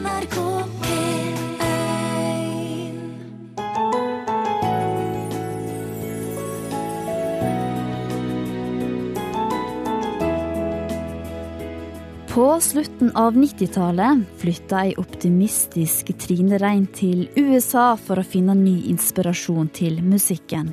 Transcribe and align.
NRK 0.00 0.36
P1. 0.82 1.30
På 12.28 12.60
slutten 12.60 13.10
av 13.16 13.36
90-tallet 13.36 14.18
flytta 14.36 14.84
ei 14.86 14.94
optimistisk 14.96 16.14
Trine 16.16 16.56
Rein 16.58 16.86
til 16.86 17.26
USA 17.36 17.92
for 18.00 18.16
å 18.22 18.24
finne 18.24 18.56
ny 18.56 18.78
inspirasjon 18.94 19.68
til 19.76 20.00
musikken. 20.00 20.72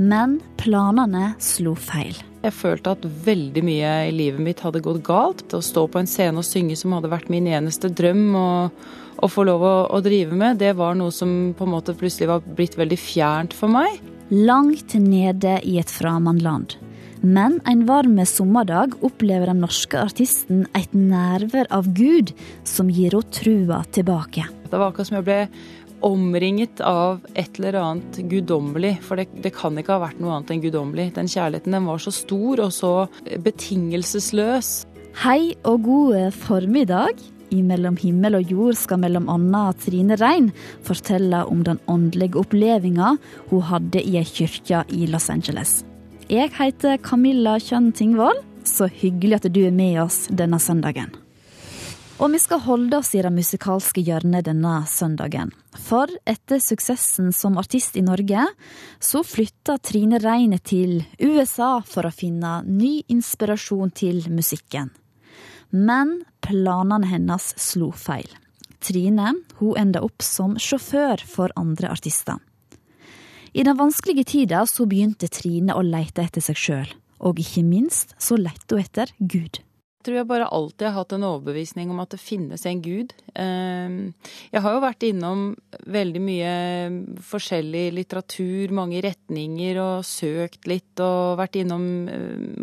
Men 0.00 0.38
planene 0.56 1.34
slo 1.42 1.74
feil. 1.76 2.16
Jeg 2.40 2.56
følte 2.56 2.94
at 2.94 3.02
veldig 3.04 3.62
mye 3.66 3.88
i 4.08 4.12
livet 4.16 4.40
mitt 4.40 4.62
hadde 4.64 4.80
gått 4.80 5.02
galt. 5.04 5.44
Å 5.52 5.60
stå 5.60 5.84
på 5.92 6.00
en 6.00 6.08
scene 6.08 6.40
og 6.40 6.46
synge 6.48 6.78
som 6.80 6.94
hadde 6.96 7.10
vært 7.12 7.28
min 7.32 7.50
eneste 7.50 7.90
drøm 7.92 8.30
og, 8.38 8.84
og 9.20 9.32
få 9.32 9.44
lov 9.44 9.64
å, 9.66 9.74
å 9.92 10.00
drive 10.04 10.36
med, 10.36 10.60
det 10.62 10.72
var 10.78 10.96
noe 10.96 11.12
som 11.12 11.52
på 11.56 11.66
en 11.66 11.74
måte 11.74 11.96
plutselig 11.98 12.30
var 12.30 12.46
blitt 12.56 12.78
veldig 12.80 12.96
fjernt 13.00 13.56
for 13.56 13.72
meg. 13.72 14.00
Langt 14.32 14.94
nede 14.96 15.58
i 15.68 15.76
et 15.82 15.92
framandland. 15.92 16.78
Men 17.20 17.58
en 17.68 17.82
varm 17.84 18.16
sommerdag 18.24 18.94
opplever 19.04 19.50
den 19.50 19.60
norske 19.60 19.98
artisten 20.00 20.64
et 20.72 20.94
nærvær 20.96 21.68
av 21.68 21.90
Gud 21.92 22.32
som 22.64 22.88
gir 22.88 23.12
henne 23.12 23.36
trua 23.36 23.82
tilbake. 23.92 24.46
Det 24.70 24.78
var 24.78 24.88
akkurat 24.88 25.10
som 25.10 25.18
jeg 25.18 25.26
ble 25.26 25.40
omringet 26.06 26.80
av 26.84 27.24
et 27.34 27.58
eller 27.58 27.78
annet 27.80 28.20
guddommelig. 28.30 28.96
For 29.06 29.20
det, 29.20 29.28
det, 29.44 29.52
kan 29.56 29.78
ikke 29.78 29.96
ha 29.96 30.04
vært 30.06 30.20
noe 30.22 30.36
annet 30.36 30.54
enn 30.54 30.62
guddommelig. 30.64 31.10
Den 31.18 31.30
kjærligheten 31.30 31.76
den 31.76 31.90
var 31.90 32.00
så 32.02 32.14
stor 32.14 32.64
og 32.66 32.72
så 32.74 32.94
betingelsesløs. 33.44 34.72
Hei 35.24 35.54
og 35.66 35.84
god 35.88 36.32
formiddag. 36.46 37.20
I 37.50 37.64
Mellom 37.66 37.96
himmel 37.98 38.36
og 38.38 38.52
jord 38.52 38.76
skal 38.78 39.00
mellom 39.02 39.26
annet 39.32 39.80
Trine 39.82 40.14
Rein 40.20 40.52
fortelle 40.86 41.42
om 41.50 41.64
den 41.66 41.80
åndelige 41.90 42.38
opplevelsen 42.38 43.18
hun 43.50 43.64
hadde 43.66 44.04
i 44.06 44.20
ei 44.20 44.26
kirke 44.28 44.84
i 44.94 45.08
Los 45.10 45.26
Angeles. 45.34 45.80
Jeg 46.30 46.52
heter 46.54 47.00
Camilla 47.02 47.56
Kjønn 47.58 47.90
Tingvoll, 47.90 48.38
så 48.62 48.86
hyggelig 48.86 49.40
at 49.40 49.50
du 49.50 49.64
er 49.66 49.74
med 49.74 49.98
oss 50.04 50.28
denne 50.30 50.62
søndagen. 50.62 51.10
Og 52.20 52.28
vi 52.34 52.38
skal 52.38 52.60
holde 52.60 52.98
oss 53.00 53.14
i 53.16 53.22
det 53.24 53.30
musikalske 53.32 54.02
hjørnet 54.04 54.44
denne 54.44 54.74
søndagen. 54.84 55.54
For 55.72 56.10
etter 56.28 56.60
suksessen 56.60 57.30
som 57.32 57.56
artist 57.56 57.96
i 57.96 58.02
Norge, 58.04 58.42
så 59.00 59.22
flytta 59.24 59.78
Trine 59.80 60.20
Reine 60.20 60.58
til 60.60 60.98
USA 61.16 61.78
for 61.80 62.04
å 62.04 62.12
finne 62.12 62.58
ny 62.66 62.98
inspirasjon 63.08 63.94
til 63.96 64.20
musikken. 64.28 64.90
Men 65.72 66.18
planene 66.44 67.08
hennes 67.08 67.54
slo 67.56 67.88
feil. 67.96 68.28
Trine 68.84 69.32
hun 69.56 69.80
enda 69.80 70.04
opp 70.04 70.20
som 70.20 70.58
sjåfør 70.60 71.24
for 71.24 71.56
andre 71.56 71.88
artister. 71.88 72.36
I 73.56 73.64
den 73.64 73.80
vanskelige 73.80 74.28
tida 74.28 74.66
så 74.68 74.84
begynte 74.84 75.32
Trine 75.32 75.72
å 75.72 75.80
leite 75.80 76.28
etter 76.28 76.44
seg 76.44 76.60
sjøl, 76.66 76.94
og 77.24 77.40
ikke 77.40 77.64
minst 77.64 78.12
så 78.20 78.36
lette 78.36 78.76
hun 78.76 78.84
etter 78.84 79.16
Gud. 79.18 79.64
Jeg 80.00 80.06
tror 80.06 80.16
jeg 80.16 80.28
bare 80.30 80.46
alltid 80.56 80.86
har 80.86 80.94
hatt 80.96 81.10
en 81.12 81.24
overbevisning 81.28 81.90
om 81.92 81.98
at 82.00 82.14
det 82.14 82.22
finnes 82.22 82.62
en 82.64 82.78
gud. 82.80 83.10
Jeg 83.36 84.62
har 84.64 84.72
jo 84.72 84.80
vært 84.80 85.04
innom 85.04 85.42
veldig 85.92 86.22
mye 86.24 86.52
forskjellig 87.28 87.82
litteratur, 87.98 88.72
mange 88.72 89.02
retninger, 89.04 89.76
og 89.76 90.06
søkt 90.08 90.64
litt 90.72 91.02
og 91.04 91.36
vært 91.42 91.60
innom 91.60 91.84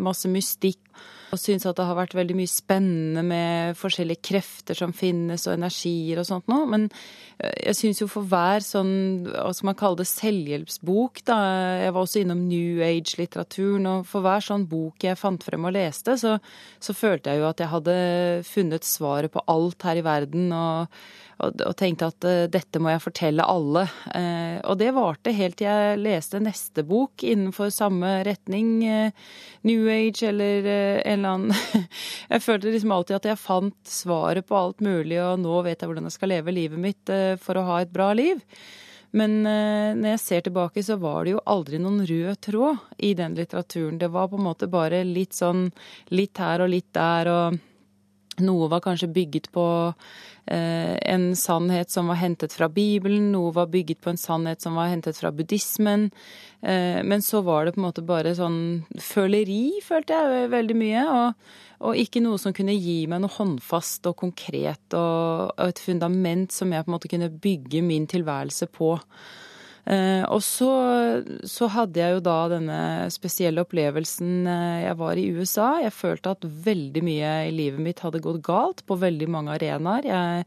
masse 0.02 0.26
mystikk. 0.26 0.82
Og 1.32 1.40
syns 1.40 1.66
at 1.68 1.76
det 1.76 1.86
har 1.88 1.98
vært 1.98 2.16
veldig 2.16 2.36
mye 2.38 2.50
spennende 2.50 3.24
med 3.26 3.78
forskjellige 3.78 4.24
krefter 4.30 4.78
som 4.78 4.94
finnes, 4.96 5.44
og 5.46 5.58
energier 5.58 6.22
og 6.22 6.28
sånt 6.28 6.48
noe. 6.48 6.64
Men 6.70 6.88
jeg 7.38 7.76
syns 7.78 8.02
jo 8.02 8.08
for 8.10 8.26
hver 8.28 8.64
sånn, 8.64 9.28
hva 9.28 9.52
skal 9.54 9.70
man 9.70 9.78
kalle 9.78 10.00
det, 10.00 10.08
selvhjelpsbok, 10.10 11.22
da 11.28 11.38
Jeg 11.84 11.94
var 11.94 12.02
også 12.02 12.22
innom 12.22 12.42
New 12.48 12.82
Age-litteraturen, 12.82 13.86
og 13.92 14.08
for 14.08 14.24
hver 14.24 14.44
sånn 14.44 14.66
bok 14.70 15.06
jeg 15.06 15.20
fant 15.20 15.44
frem 15.44 15.68
og 15.68 15.76
leste, 15.76 16.16
så, 16.18 16.38
så 16.80 16.96
følte 16.96 17.32
jeg 17.34 17.42
jo 17.42 17.48
at 17.52 17.62
jeg 17.62 17.72
hadde 17.74 17.96
funnet 18.48 18.88
svaret 18.88 19.32
på 19.34 19.44
alt 19.46 19.88
her 19.88 20.00
i 20.00 20.06
verden. 20.06 20.52
og 20.52 21.00
og, 21.38 21.60
og 21.62 21.74
tenkte 21.78 22.08
at 22.10 22.26
uh, 22.26 22.46
dette 22.50 22.80
må 22.82 22.92
jeg 22.92 23.04
fortelle 23.04 23.46
alle. 23.46 23.84
Uh, 24.10 24.58
og 24.66 24.78
det 24.80 24.90
varte 24.96 25.34
helt 25.34 25.58
til 25.60 25.68
jeg 25.68 26.00
leste 26.02 26.40
neste 26.42 26.84
bok 26.86 27.22
innenfor 27.22 27.70
samme 27.74 28.18
retning. 28.26 28.72
Uh, 28.82 29.28
New 29.68 29.86
Age 29.92 30.26
eller 30.28 30.66
en 31.06 31.17
eller 31.18 31.36
annen 31.36 31.86
Jeg 32.32 32.44
følte 32.44 32.72
liksom 32.72 32.94
alltid 32.94 33.18
at 33.18 33.30
jeg 33.30 33.42
fant 33.42 33.78
svaret 33.88 34.48
på 34.48 34.58
alt 34.58 34.82
mulig, 34.84 35.20
og 35.22 35.38
nå 35.42 35.62
vet 35.66 35.80
jeg 35.80 35.90
hvordan 35.90 36.08
jeg 36.08 36.16
skal 36.16 36.32
leve 36.34 36.54
livet 36.54 36.82
mitt 36.82 37.14
for 37.42 37.58
å 37.58 37.66
ha 37.68 37.80
et 37.82 37.92
bra 37.94 38.10
liv. 38.16 38.42
Men 39.16 39.40
når 39.40 40.10
jeg 40.10 40.20
ser 40.20 40.42
tilbake, 40.44 40.82
så 40.84 40.98
var 41.00 41.24
det 41.24 41.32
jo 41.32 41.44
aldri 41.48 41.78
noen 41.80 42.02
rød 42.04 42.40
tråd 42.44 42.98
i 43.08 43.14
den 43.16 43.38
litteraturen. 43.38 43.96
Det 43.96 44.10
var 44.12 44.28
på 44.28 44.36
en 44.36 44.44
måte 44.44 44.68
bare 44.68 45.00
litt 45.08 45.32
sånn 45.32 45.70
litt 46.12 46.36
her 46.36 46.60
og 46.60 46.68
litt 46.74 46.90
der, 46.92 47.30
og 47.32 47.56
noe 48.44 48.68
var 48.72 48.82
kanskje 48.84 49.10
bygget 49.12 49.48
på 49.54 49.64
eh, 50.46 50.94
en 51.12 51.30
sannhet 51.36 51.90
som 51.92 52.10
var 52.10 52.20
hentet 52.20 52.54
fra 52.54 52.68
Bibelen, 52.72 53.30
noe 53.32 53.52
var 53.56 53.70
bygget 53.72 54.00
på 54.04 54.12
en 54.12 54.20
sannhet 54.20 54.64
som 54.64 54.78
var 54.78 54.90
hentet 54.92 55.18
fra 55.18 55.32
buddhismen. 55.34 56.08
Eh, 56.60 57.00
men 57.04 57.22
så 57.22 57.42
var 57.46 57.64
det 57.64 57.74
på 57.76 57.82
en 57.82 57.88
måte 57.88 58.04
bare 58.06 58.34
sånn 58.38 58.60
føleri, 59.02 59.78
følte 59.84 60.18
jeg 60.18 60.52
veldig 60.54 60.78
mye. 60.78 61.08
Og, 61.08 61.50
og, 61.80 61.98
ikke 62.04 62.22
noe 62.24 62.38
som 62.42 62.54
kunne 62.56 62.76
gi 62.76 63.00
meg 63.10 63.22
noe 63.22 63.36
håndfast 63.38 64.08
og 64.10 64.18
konkret 64.24 64.98
og, 64.98 65.52
og 65.54 65.66
et 65.68 65.82
fundament 65.82 66.54
som 66.54 66.72
jeg 66.74 66.86
på 66.86 66.90
en 66.90 66.98
måte 66.98 67.12
kunne 67.12 67.30
bygge 67.30 67.84
min 67.86 68.08
tilværelse 68.10 68.70
på. 68.74 68.96
Eh, 69.88 70.24
og 70.28 70.42
så, 70.44 70.68
så, 71.48 71.68
hadde 71.72 72.00
jeg 72.02 72.16
jo 72.18 72.24
da 72.26 72.36
denne 72.52 72.80
spesielle 73.12 73.62
opplevelsen 73.64 74.44
eh, 74.44 74.80
jeg 74.84 74.98
var 75.00 75.16
i 75.16 75.28
USA. 75.32 75.68
Jeg 75.80 75.94
følte 75.96 76.34
at 76.34 76.44
veldig 76.44 77.02
mye 77.06 77.30
i 77.48 77.54
livet 77.54 77.80
mitt 77.80 78.02
hadde 78.04 78.20
gått 78.24 78.42
galt 78.44 78.82
på 78.84 78.98
veldig 79.00 79.30
mange 79.32 79.54
arenaer. 79.54 80.10
Jeg 80.10 80.44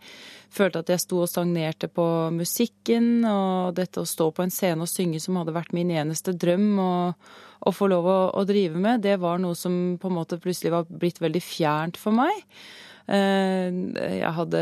følte 0.54 0.84
at 0.84 0.92
jeg 0.94 1.02
sto 1.02 1.24
og 1.24 1.32
stagnerte 1.32 1.90
på 1.90 2.06
musikken, 2.36 3.24
og 3.26 3.74
dette 3.80 4.04
å 4.04 4.10
stå 4.10 4.30
på 4.36 4.46
en 4.46 4.54
scene 4.54 4.86
og 4.86 4.92
synge 4.92 5.24
som 5.24 5.40
hadde 5.42 5.56
vært 5.58 5.74
min 5.74 5.90
eneste 5.96 6.36
drøm 6.38 6.76
og, 6.84 7.34
å 7.62 7.74
få 7.74 7.90
lov 7.90 8.08
å, 8.10 8.20
å 8.38 8.46
drive 8.50 8.78
med, 8.82 9.04
det 9.06 9.20
var 9.22 9.42
noe 9.42 9.58
som 9.58 9.98
på 10.02 10.10
en 10.10 10.18
måte 10.18 10.40
plutselig 10.42 10.74
var 10.74 10.88
blitt 10.90 11.22
veldig 11.22 11.42
fjernt 11.46 12.00
for 12.02 12.14
meg. 12.18 12.46
Eh, 13.12 13.80
jeg 14.22 14.34
hadde, 14.38 14.60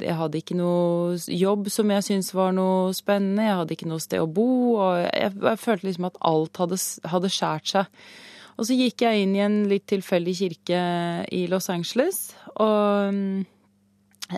jeg 0.00 0.16
hadde, 0.16 0.40
ikke 0.40 0.56
noe 0.56 1.18
jobb 1.28 1.68
som 1.72 1.90
jeg 1.92 2.06
syntes 2.06 2.32
var 2.36 2.54
noe 2.56 2.94
spennende. 2.96 3.44
Jeg 3.44 3.58
hadde 3.60 3.76
ikke 3.76 3.90
noe 3.90 4.04
sted 4.04 4.22
å 4.24 4.30
bo. 4.30 4.48
Og 4.78 5.02
jeg, 5.02 5.34
jeg 5.34 5.60
følte 5.60 5.90
liksom 5.90 6.08
at 6.08 6.22
alt 6.30 6.62
hadde, 6.62 6.80
hadde 7.12 7.32
skjært 7.32 7.74
seg. 7.74 8.06
Og 8.54 8.68
så 8.68 8.76
gikk 8.78 9.02
jeg 9.02 9.24
inn 9.24 9.34
i 9.34 9.42
en 9.42 9.58
litt 9.70 9.86
tilfeldig 9.90 10.34
kirke 10.38 10.80
i 11.34 11.44
Los 11.50 11.66
Angeles, 11.74 12.28
og 12.62 13.16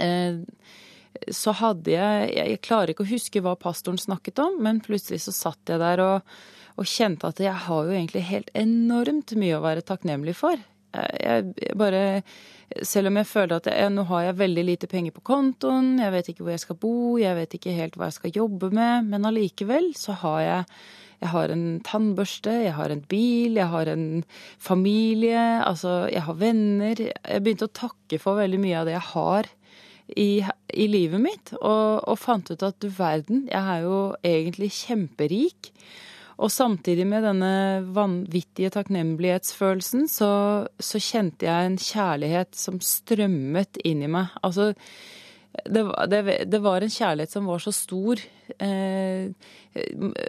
eh, 0.01 0.39
så 1.33 1.53
hadde 1.56 1.93
jeg 1.93 2.31
Jeg 2.33 2.62
klarer 2.65 2.93
ikke 2.93 3.05
å 3.05 3.11
huske 3.11 3.43
hva 3.45 3.53
pastoren 3.61 4.01
snakket 4.01 4.41
om, 4.41 4.56
men 4.65 4.81
plutselig 4.85 5.21
så 5.27 5.35
satt 5.37 5.69
jeg 5.69 5.83
der 5.83 6.01
og, 6.05 6.33
og 6.81 6.89
kjente 6.89 7.29
at 7.29 7.45
jeg 7.45 7.67
har 7.67 7.85
jo 7.85 7.93
egentlig 7.93 8.25
helt 8.31 8.49
enormt 8.56 9.37
mye 9.37 9.59
å 9.59 9.65
være 9.65 9.85
takknemlig 9.85 10.37
for. 10.41 10.56
Jeg, 10.97 11.51
jeg 11.62 11.79
bare 11.79 12.05
selv 12.83 13.12
om 13.12 13.19
jeg 13.21 13.29
føler 13.31 13.61
at 13.61 13.69
jeg, 13.71 13.91
nå 13.95 14.03
har 14.09 14.27
jeg 14.27 14.39
veldig 14.41 14.65
lite 14.67 14.89
penger 14.91 15.15
på 15.15 15.25
kontoen, 15.29 15.97
jeg 16.03 16.12
vet 16.15 16.31
ikke 16.33 16.45
hvor 16.45 16.55
jeg 16.57 16.65
skal 16.65 16.79
bo, 16.83 16.95
jeg 17.21 17.39
vet 17.39 17.59
ikke 17.59 17.75
helt 17.77 17.99
hva 17.99 18.09
jeg 18.11 18.19
skal 18.19 18.39
jobbe 18.41 18.73
med, 18.75 19.11
men 19.12 19.29
allikevel 19.29 19.93
så 19.99 20.17
har 20.25 20.41
jeg 20.43 20.62
jeg 21.17 21.33
har 21.33 21.53
en 21.53 21.65
tannbørste, 21.81 22.53
jeg 22.67 22.75
har 22.77 22.93
en 22.93 23.01
bil, 23.09 23.56
jeg 23.56 23.71
har 23.73 23.89
en 23.89 24.25
familie, 24.61 25.45
altså 25.65 26.11
jeg 26.12 26.27
har 26.27 26.37
venner. 26.37 27.01
Jeg 27.01 27.45
begynte 27.45 27.71
å 27.71 27.73
takke 27.73 28.19
for 28.21 28.37
veldig 28.37 28.61
mye 28.61 28.83
av 28.83 28.89
det 28.89 28.97
jeg 28.99 29.09
har 29.15 29.49
i, 30.12 30.29
i 30.77 30.89
livet 30.93 31.23
mitt, 31.23 31.55
og, 31.56 32.05
og 32.05 32.20
fant 32.20 32.53
ut 32.53 32.67
at 32.67 32.76
du 32.85 32.91
verden, 32.93 33.47
jeg 33.49 33.62
er 33.62 33.87
jo 33.87 34.00
egentlig 34.20 34.70
kjemperik. 34.76 35.73
Og 36.37 36.53
samtidig 36.53 37.06
med 37.09 37.25
denne 37.25 37.53
vanvittige 37.97 38.71
takknemlighetsfølelsen, 38.75 40.05
så, 40.12 40.31
så, 40.77 41.00
kjente 41.00 41.49
jeg 41.49 41.69
en 41.71 41.79
kjærlighet 41.81 42.56
som 42.56 42.81
strømmet 42.85 43.81
inn 43.88 44.05
i 44.05 44.11
meg. 44.12 44.35
Altså, 44.44 44.75
det, 45.65 45.87
det, 46.12 46.23
det 46.53 46.61
var 46.61 46.85
en 46.85 46.93
kjærlighet 46.93 47.33
som 47.33 47.49
var 47.49 47.62
så 47.65 47.73
stor. 47.73 48.21
Eh, 48.61 49.33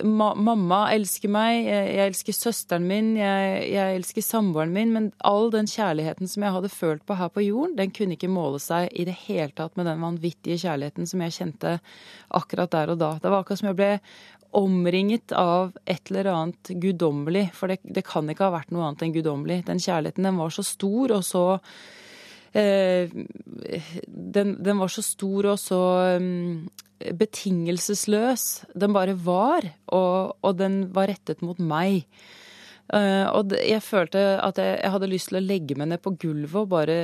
ma, 0.08 0.30
mamma 0.36 0.80
elsker 0.96 1.32
meg, 1.32 1.68
jeg, 1.68 1.90
jeg, 1.98 2.12
elsker 2.12 2.38
søsteren 2.38 2.88
min, 2.88 3.12
jeg, 3.20 3.60
jeg 3.74 4.00
elsker 4.00 4.26
samboeren 4.26 4.72
min, 4.76 4.94
men 4.96 5.10
all 5.28 5.52
den 5.54 5.68
kjærligheten 5.70 6.32
som 6.32 6.46
jeg 6.46 6.56
hadde 6.56 6.72
følt 6.74 7.06
på 7.08 7.18
her 7.20 7.32
på 7.34 7.44
jorden, 7.46 7.76
den 7.78 7.92
kunne 7.96 8.18
ikke 8.18 8.32
måle 8.32 8.62
seg 8.64 8.90
i 8.96 9.06
det 9.08 9.18
hele 9.26 9.52
tatt 9.58 9.78
med 9.78 9.90
den 9.90 10.04
vanvittige 10.04 10.60
kjærligheten 10.64 11.10
som 11.10 11.24
jeg 11.26 11.38
kjente 11.38 11.78
akkurat 12.40 12.74
der 12.74 12.96
og 12.96 13.02
da. 13.04 13.14
Det 13.22 13.32
var 13.32 13.44
akkurat 13.44 13.62
som 13.62 13.72
jeg 13.72 13.80
ble 13.80 13.92
omringet 14.56 15.34
av 15.36 15.76
et 15.86 16.12
eller 16.12 16.32
annet 16.32 16.72
guddommelig. 16.82 17.48
For 17.58 17.72
det, 17.72 17.82
det, 17.84 18.06
kan 18.08 18.30
ikke 18.30 18.48
ha 18.48 18.56
vært 18.58 18.74
noe 18.74 18.88
annet 18.88 19.06
enn 19.06 19.16
guddommelig. 19.16 19.62
Den 19.68 19.82
kjærligheten 19.84 20.28
den 20.28 20.40
var 20.40 20.54
så 20.54 20.66
stor 20.66 21.14
og 21.18 21.24
så 21.28 21.44
eh, 22.58 23.12
den, 24.08 24.56
den, 24.64 24.80
var 24.80 24.92
så 24.94 25.04
stor 25.06 25.52
og 25.54 25.62
så 25.62 25.82
um, 26.18 26.68
betingelsesløs. 26.98 28.48
Den 28.74 28.96
bare 28.96 29.18
var, 29.20 29.68
og, 29.94 30.38
og 30.42 30.60
den 30.60 30.86
var 30.96 31.12
rettet 31.12 31.44
mot 31.46 31.60
meg. 31.62 32.08
Uh, 32.88 33.28
og 33.36 33.52
jeg 33.60 33.84
følte 33.84 34.22
at 34.40 34.60
jeg, 34.62 34.78
jeg, 34.80 34.92
hadde 34.94 35.10
lyst 35.12 35.28
til 35.28 35.42
å 35.42 35.44
legge 35.44 35.76
meg 35.76 35.90
ned 35.92 36.00
på 36.00 36.14
gulvet 36.22 36.62
og 36.62 36.70
bare 36.72 37.00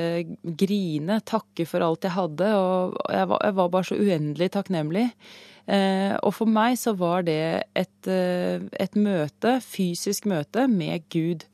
grine, 0.56 1.18
takke 1.28 1.66
for 1.68 1.84
alt 1.84 2.06
jeg 2.08 2.16
hadde. 2.16 2.52
Og 2.56 2.94
jeg 3.12 3.28
var, 3.32 3.42
jeg 3.44 3.58
var 3.58 3.74
bare 3.74 3.88
så 3.90 3.98
uendelig 4.00 4.50
takknemlig. 4.56 5.10
Uh, 5.64 6.16
og 6.24 6.32
for 6.36 6.48
meg 6.48 6.78
så 6.80 6.92
var 6.96 7.24
det 7.28 7.68
et, 7.76 8.08
uh, 8.08 8.64
et 8.80 8.96
møte, 8.96 9.58
fysisk 9.64 10.28
møte, 10.30 10.66
med 10.72 11.04
Gud. 11.12 11.44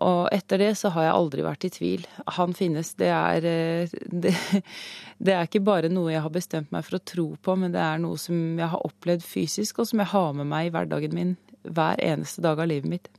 Og 0.00 0.26
etter 0.32 0.62
det 0.62 0.72
så 0.80 0.88
har 0.94 1.10
jeg 1.10 1.16
aldri 1.18 1.44
vært 1.44 1.68
i 1.68 1.72
tvil. 1.72 2.06
Han 2.38 2.56
finnes. 2.56 2.94
Det 2.96 3.12
er, 3.12 3.44
det, 3.44 4.32
det 5.24 5.36
er 5.36 5.44
ikke 5.44 5.64
bare 5.64 5.92
noe 5.92 6.14
jeg 6.14 6.24
har 6.24 6.32
bestemt 6.32 6.72
meg 6.72 6.88
for 6.88 6.96
å 6.96 7.04
tro 7.12 7.26
på, 7.36 7.56
men 7.60 7.76
det 7.76 7.84
er 7.84 8.00
noe 8.00 8.16
som 8.20 8.56
jeg 8.56 8.72
har 8.72 8.88
opplevd 8.88 9.28
fysisk, 9.28 9.82
og 9.82 9.92
som 9.92 10.00
jeg 10.00 10.14
har 10.16 10.32
med 10.40 10.48
meg 10.48 10.70
i 10.70 10.72
hverdagen 10.72 11.18
min 11.20 11.34
hver 11.62 12.00
eneste 12.02 12.40
dag 12.44 12.58
av 12.58 12.72
livet 12.72 12.88
mitt. 12.96 13.12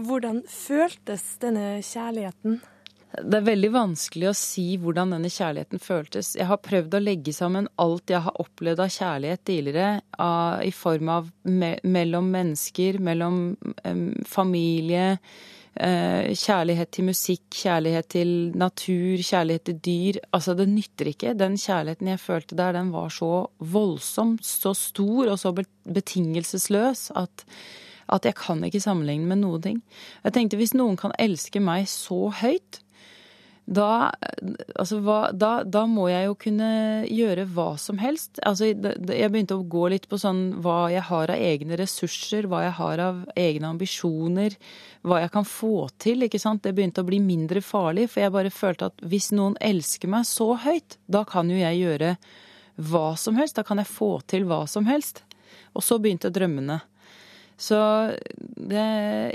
Hvordan 0.00 0.42
føltes 0.48 1.24
denne 1.42 1.82
kjærligheten? 1.84 2.60
Det 3.12 3.36
er 3.36 3.44
veldig 3.44 3.68
vanskelig 3.74 4.30
å 4.30 4.36
si 4.36 4.64
hvordan 4.80 5.10
denne 5.12 5.28
kjærligheten 5.28 5.82
føltes. 5.82 6.32
Jeg 6.38 6.48
har 6.48 6.62
prøvd 6.64 6.96
å 6.96 7.02
legge 7.02 7.34
sammen 7.36 7.68
alt 7.82 8.08
jeg 8.08 8.24
har 8.24 8.40
opplevd 8.40 8.80
av 8.80 8.92
kjærlighet 8.94 9.42
tidligere, 9.50 9.88
i 10.64 10.72
form 10.72 11.10
av 11.12 11.28
me 11.44 11.74
mellom 11.84 12.30
mennesker, 12.32 13.02
mellom 13.04 13.42
um, 13.84 14.06
familie, 14.24 15.18
uh, 15.76 16.32
kjærlighet 16.32 16.94
til 16.96 17.08
musikk, 17.10 17.44
kjærlighet 17.52 18.10
til 18.16 18.34
natur, 18.56 19.20
kjærlighet 19.20 19.68
til 19.68 19.78
dyr. 19.90 20.22
Altså, 20.32 20.56
det 20.56 20.70
nytter 20.72 21.12
ikke. 21.12 21.36
Den 21.36 21.60
kjærligheten 21.60 22.14
jeg 22.14 22.24
følte 22.24 22.60
der, 22.64 22.80
den 22.80 22.96
var 22.96 23.12
så 23.12 23.44
voldsom, 23.76 24.38
så 24.40 24.72
stor 24.72 25.34
og 25.34 25.40
så 25.42 25.52
betingelsesløs 25.84 27.10
at 27.20 27.44
at 28.08 28.26
jeg 28.26 28.38
kan 28.38 28.62
ikke 28.66 28.82
sammenligne 28.82 29.28
med 29.28 29.42
noen 29.44 29.66
ting. 29.66 29.82
Jeg 30.24 30.36
tenkte 30.36 30.60
hvis 30.60 30.74
noen 30.78 30.98
kan 31.00 31.14
elske 31.20 31.62
meg 31.62 31.86
så 31.90 32.26
høyt, 32.42 32.82
da, 33.62 34.10
altså, 34.74 34.98
hva, 35.06 35.30
da, 35.30 35.62
da, 35.62 35.84
må 35.86 36.08
jeg 36.10 36.26
jo 36.26 36.34
kunne 36.40 36.70
gjøre 37.06 37.44
hva 37.54 37.68
som 37.78 38.00
helst. 38.02 38.40
Altså, 38.42 38.72
jeg 38.72 39.30
begynte 39.30 39.54
å 39.54 39.66
gå 39.70 39.86
litt 39.92 40.08
på 40.10 40.18
sånn 40.18 40.58
hva 40.64 40.90
jeg 40.90 41.04
har 41.06 41.30
av 41.30 41.44
egne 41.50 41.78
ressurser, 41.78 42.48
hva 42.50 42.64
jeg 42.64 42.74
har 42.80 43.02
av 43.04 43.22
egne 43.38 43.70
ambisjoner, 43.70 44.56
hva 45.06 45.22
jeg 45.22 45.32
kan 45.34 45.46
få 45.46 45.86
til. 46.02 46.26
ikke 46.26 46.42
sant? 46.42 46.64
Det 46.66 46.74
begynte 46.74 47.04
å 47.04 47.08
bli 47.08 47.22
mindre 47.22 47.62
farlig, 47.62 48.08
for 48.10 48.24
jeg 48.24 48.34
bare 48.34 48.54
følte 48.54 48.90
at 48.90 49.04
hvis 49.06 49.30
noen 49.36 49.54
elsker 49.62 50.10
meg 50.10 50.26
så 50.28 50.52
høyt, 50.66 50.98
da 51.06 51.22
kan 51.28 51.50
jo 51.50 51.60
jeg 51.62 51.84
gjøre 51.84 52.16
hva 52.90 53.12
som 53.20 53.38
helst. 53.38 53.60
Da 53.60 53.66
kan 53.66 53.78
jeg 53.78 53.94
få 53.94 54.16
til 54.26 54.48
hva 54.50 54.64
som 54.66 54.90
helst. 54.90 55.22
Og 55.78 55.86
så 55.86 56.02
begynte 56.02 56.34
drømmene. 56.34 56.82
Så 57.60 57.78
det, 58.38 58.84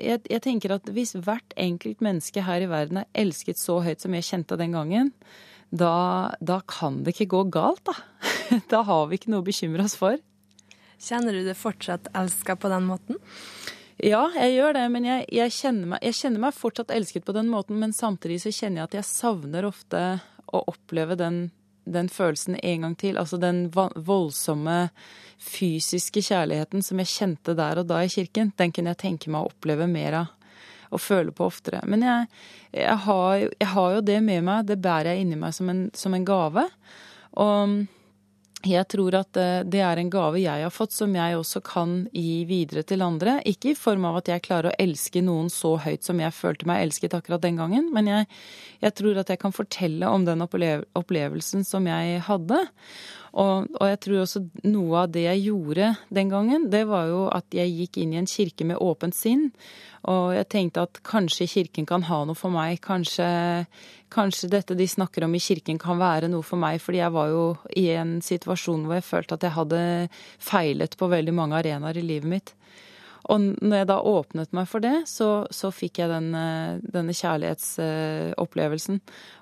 jeg, 0.01 0.21
jeg, 0.27 0.41
tenker 0.43 0.75
at 0.75 0.89
hvis 0.93 1.15
hvert 1.15 1.53
enkelt 1.59 2.01
menneske 2.03 2.43
her 2.43 2.63
i 2.63 2.69
verden 2.71 3.01
er 3.03 3.11
elsket 3.17 3.59
så 3.61 3.79
høyt 3.85 4.03
som 4.03 4.15
jeg 4.17 4.27
kjente 4.27 4.57
den 4.59 4.75
gangen, 4.75 5.13
da, 5.69 6.33
da 6.39 6.61
kan 6.67 7.01
det 7.03 7.15
ikke 7.15 7.31
gå 7.35 7.43
galt, 7.57 7.83
da. 7.87 7.97
Da 8.71 8.81
har 8.87 9.07
vi 9.09 9.19
ikke 9.19 9.31
noe 9.33 9.43
å 9.43 9.47
bekymre 9.47 9.83
oss 9.83 9.97
for. 9.99 10.19
Kjenner 11.03 11.35
du 11.35 11.43
det 11.45 11.57
fortsatt 11.59 12.07
elska 12.15 12.55
på 12.57 12.71
den 12.71 12.87
måten? 12.87 13.19
Ja, 13.97 14.27
jeg 14.37 14.53
gjør 14.53 14.75
det, 14.77 14.85
men 14.93 15.05
jeg, 15.07 15.25
jeg, 15.33 15.53
kjenner 15.57 15.93
meg, 15.93 16.03
jeg, 16.05 16.15
kjenner 16.19 16.43
meg, 16.45 16.55
fortsatt 16.55 16.93
elsket 16.93 17.25
på 17.25 17.33
den 17.35 17.49
måten. 17.49 17.79
Men 17.81 17.95
samtidig 17.97 18.39
så 18.43 18.53
kjenner 18.53 18.83
jeg 18.83 18.89
at 18.89 18.97
jeg 18.99 19.09
savner 19.09 19.67
ofte 19.67 20.03
å 20.47 20.61
oppleve 20.69 21.17
den 21.19 21.47
den 21.94 22.10
følelsen 22.12 22.57
en 22.63 22.86
gang 22.86 22.95
til. 23.00 23.18
Altså 23.18 23.39
den 23.42 23.68
voldsomme 23.72 24.89
fysiske 25.38 26.24
kjærligheten 26.25 26.84
som 26.86 27.01
jeg 27.01 27.12
kjente 27.13 27.56
der 27.57 27.81
og 27.81 27.89
da 27.89 28.01
i 28.04 28.12
kirken, 28.12 28.54
den 28.57 28.74
kunne 28.74 28.94
jeg 28.94 29.04
tenke 29.04 29.31
meg 29.34 29.45
å 29.45 29.51
oppleve 29.51 29.89
mer 29.92 30.22
av. 30.24 30.34
Og 30.88 31.04
føle 31.04 31.34
på 31.36 31.44
oftere. 31.50 31.81
Men 31.84 32.06
jeg, 32.06 32.28
jeg, 32.72 32.98
har, 33.04 33.42
jeg 33.44 33.68
har, 33.74 33.89
jo 33.98 34.04
det 34.07 34.22
med 34.24 34.45
meg, 34.48 34.69
det 34.69 34.78
bærer 34.80 35.12
jeg 35.12 35.25
inni 35.25 35.39
meg 35.39 35.51
som 35.56 35.68
en, 35.74 35.81
som 35.92 36.16
en 36.16 36.28
gave. 36.28 36.63
Og 37.44 37.74
jeg 38.71 38.87
tror 38.91 39.15
at 39.19 39.37
eh, 39.39 39.63
det 39.67 39.81
er 39.83 40.01
en 40.01 40.11
gave 40.11 40.41
jeg 40.41 40.63
har 40.65 40.73
fått 40.73 40.95
som 40.95 41.13
jeg 41.15 41.37
også 41.37 41.61
kan 41.65 41.97
gi 42.13 42.43
videre 42.49 42.83
til 42.87 43.03
andre. 43.05 43.37
Ikke 43.47 43.71
i 43.71 43.77
form 43.77 44.07
av 44.09 44.19
at 44.21 44.31
jeg 44.31 44.45
klarer 44.47 44.71
å 44.71 44.77
elske 44.81 45.23
noen 45.25 45.51
så 45.53 45.75
høyt 45.83 46.07
som 46.07 46.19
jeg 46.21 46.35
følte 46.35 46.69
meg 46.69 46.85
elsket 46.85 47.17
akkurat 47.17 47.43
den 47.43 47.59
gangen, 47.59 47.91
men 47.95 48.09
jeg, 48.11 48.27
jeg 48.83 48.97
tror 48.99 49.21
at 49.21 49.31
jeg 49.33 49.41
kan 49.41 49.55
fortelle 49.55 50.09
om 50.09 50.25
den 50.27 50.43
opplevelsen 50.45 51.65
som 51.67 51.87
jeg 51.89 52.21
hadde. 52.27 52.63
Og, 53.37 53.67
og, 53.77 53.85
jeg 53.85 53.99
tror 54.01 54.23
også 54.23 54.41
noe 54.65 55.03
av 55.03 55.11
det 55.13 55.27
jeg 55.27 55.43
gjorde 55.51 55.91
den 56.13 56.31
gangen, 56.31 56.69
det 56.73 56.87
var 56.89 57.09
jo 57.11 57.27
at 57.29 57.53
jeg 57.53 57.75
gikk 57.83 57.99
inn 58.01 58.15
i 58.15 58.21
en 58.21 58.29
kirke 58.29 58.65
med 58.65 58.81
åpent 58.81 59.17
sinn. 59.17 59.51
Og 60.07 60.31
jeg 60.38 60.48
tenkte 60.48 60.86
at 60.88 61.00
kanskje 61.07 61.50
kirken 61.51 61.88
kan 61.88 62.06
ha 62.07 62.21
noe 62.27 62.38
for 62.38 62.54
meg. 62.54 62.80
Kanskje, 62.83 63.27
kanskje 64.13 64.50
dette 64.54 64.77
de 64.80 64.88
snakker 64.88 65.25
om 65.27 65.36
i 65.36 65.42
kirken 65.44 65.80
kan 65.81 66.00
være 66.00 66.30
noe 66.31 66.45
for 66.48 66.59
meg. 66.62 66.80
Fordi 66.83 67.01
jeg 67.01 67.15
var 67.15 67.33
jo 67.33 67.44
i 67.75 67.89
en 68.00 68.18
situasjon 68.24 68.88
hvor 68.88 69.00
jeg 69.00 69.07
følte 69.07 69.36
at 69.36 69.48
jeg 69.48 69.57
hadde 69.57 69.81
feilet 70.39 70.95
på 71.00 71.12
veldig 71.12 71.36
mange 71.36 71.59
arenaer 71.59 72.00
i 72.00 72.06
livet 72.06 72.31
mitt. 72.38 72.54
Og 73.27 73.43
når 73.59 73.81
jeg 73.81 73.87
da 73.89 73.97
åpnet 74.11 74.53
meg 74.55 74.67
for 74.69 74.83
det, 74.83 74.93
så, 75.09 75.29
så 75.53 75.71
fikk 75.73 76.01
jeg 76.01 76.11
den, 76.11 76.29
eh, 76.37 76.77
denne 76.93 77.15
kjærlighetsopplevelsen. 77.17 78.99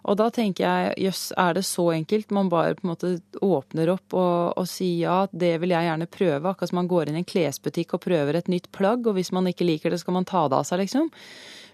Og 0.09 0.17
da 0.21 0.29
tenker 0.33 0.65
jeg 0.65 0.95
jøss, 1.07 1.25
er 1.37 1.57
det 1.57 1.65
så 1.67 1.89
enkelt? 1.95 2.33
Man 2.35 2.51
bare 2.53 2.77
på 2.77 2.85
en 2.85 2.93
måte 2.93 3.13
åpner 3.45 3.93
opp 3.95 4.15
og, 4.17 4.55
og 4.57 4.69
sier 4.69 5.03
ja, 5.05 5.17
det 5.31 5.55
vil 5.61 5.75
jeg 5.75 5.89
gjerne 5.89 6.09
prøve. 6.11 6.49
Akkurat 6.49 6.71
som 6.71 6.81
man 6.81 6.91
går 6.91 7.09
inn 7.11 7.19
i 7.19 7.23
en 7.23 7.29
klesbutikk 7.29 7.97
og 7.97 8.05
prøver 8.07 8.39
et 8.39 8.51
nytt 8.51 8.71
plagg, 8.75 9.05
og 9.05 9.19
hvis 9.19 9.33
man 9.35 9.51
ikke 9.51 9.67
liker 9.67 9.93
det, 9.93 10.01
skal 10.01 10.17
man 10.17 10.27
ta 10.29 10.47
det 10.49 10.61
av 10.61 10.67
seg, 10.67 10.85
liksom. 10.85 11.11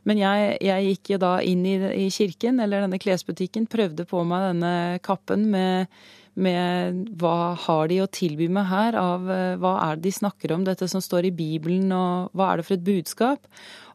Men 0.09 0.21
jeg, 0.21 0.55
jeg 0.65 0.87
gikk 0.87 1.13
da 1.21 1.35
inn 1.45 1.61
i, 1.67 1.75
i 2.05 2.07
kirken, 2.13 2.59
eller 2.63 2.85
denne 2.85 3.01
klesbutikken, 3.01 3.69
prøvde 3.69 4.07
på 4.09 4.23
meg 4.27 4.49
denne 4.49 4.73
kappen 5.05 5.49
med 5.53 5.91
med 6.39 7.11
hva 7.19 7.53
har 7.59 7.89
de 7.91 7.99
å 8.03 8.09
tilby 8.11 8.47
meg 8.51 8.69
her 8.69 8.95
av 8.99 9.27
eh, 9.31 9.57
hva 9.59 9.73
er 9.83 9.99
det 9.99 10.07
de 10.07 10.13
snakker 10.15 10.53
om, 10.55 10.63
dette 10.63 10.87
som 10.87 11.03
står 11.03 11.27
i 11.27 11.33
Bibelen, 11.35 11.91
og 11.91 12.31
hva 12.37 12.51
er 12.51 12.61
det 12.61 12.67
for 12.67 12.77
et 12.77 12.85
budskap? 12.87 13.49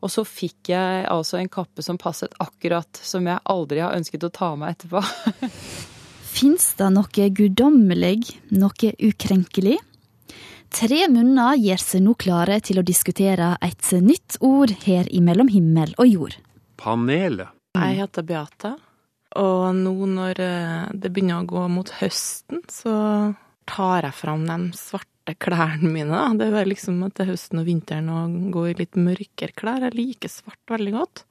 Og 0.04 0.12
så 0.12 0.24
fikk 0.28 0.70
jeg 0.74 1.06
altså 1.08 1.40
en 1.40 1.50
kappe 1.52 1.84
som 1.84 1.98
passet 2.00 2.34
akkurat, 2.42 3.00
som 3.00 3.26
jeg 3.26 3.40
aldri 3.48 3.80
har 3.80 3.96
ønsket 3.96 4.28
å 4.28 4.32
ta 4.34 4.52
meg 4.58 4.76
etterpå. 4.76 5.00
Fins 6.36 6.74
det 6.76 6.90
noe 6.92 7.28
guddommelig, 7.32 8.36
noe 8.52 8.92
ukrenkelig? 9.00 9.78
Tre 10.74 11.06
munner 11.12 11.56
gjør 11.60 11.82
seg 11.82 12.02
nå 12.04 12.16
klare 12.18 12.58
til 12.64 12.80
å 12.80 12.86
diskutere 12.86 13.54
et 13.64 13.92
nytt 14.02 14.38
ord 14.44 14.72
her 14.84 15.08
i 15.14 15.22
Mellom 15.24 15.50
himmel 15.52 15.94
og 15.96 16.10
jord. 16.10 16.36
Panelet. 16.80 17.54
Jeg 17.76 17.98
heter 18.00 18.24
Beate. 18.26 18.72
Og 19.36 19.66
nå 19.76 20.08
når 20.08 20.40
eh, 20.40 20.86
det 20.96 21.10
begynner 21.12 21.42
å 21.42 21.48
gå 21.48 21.66
mot 21.68 21.90
høsten, 22.00 22.62
så 22.72 22.94
tar 23.68 24.06
jeg 24.06 24.16
fram 24.16 24.46
de 24.48 24.56
svarte 24.78 25.34
klærne 25.42 25.90
mine. 25.92 26.22
Det 26.38 26.48
er 26.48 26.68
liksom 26.70 27.02
at 27.06 27.16
det 27.18 27.26
er 27.26 27.32
høsten 27.34 27.60
og 27.60 27.68
vinteren 27.68 28.10
og 28.12 28.36
gå 28.54 28.68
i 28.70 28.76
litt 28.78 28.96
mørkere 28.96 29.56
klær. 29.56 29.84
Jeg 29.88 29.98
liker 29.98 30.32
svart 30.32 30.62
veldig 30.72 30.94
godt. 30.96 31.26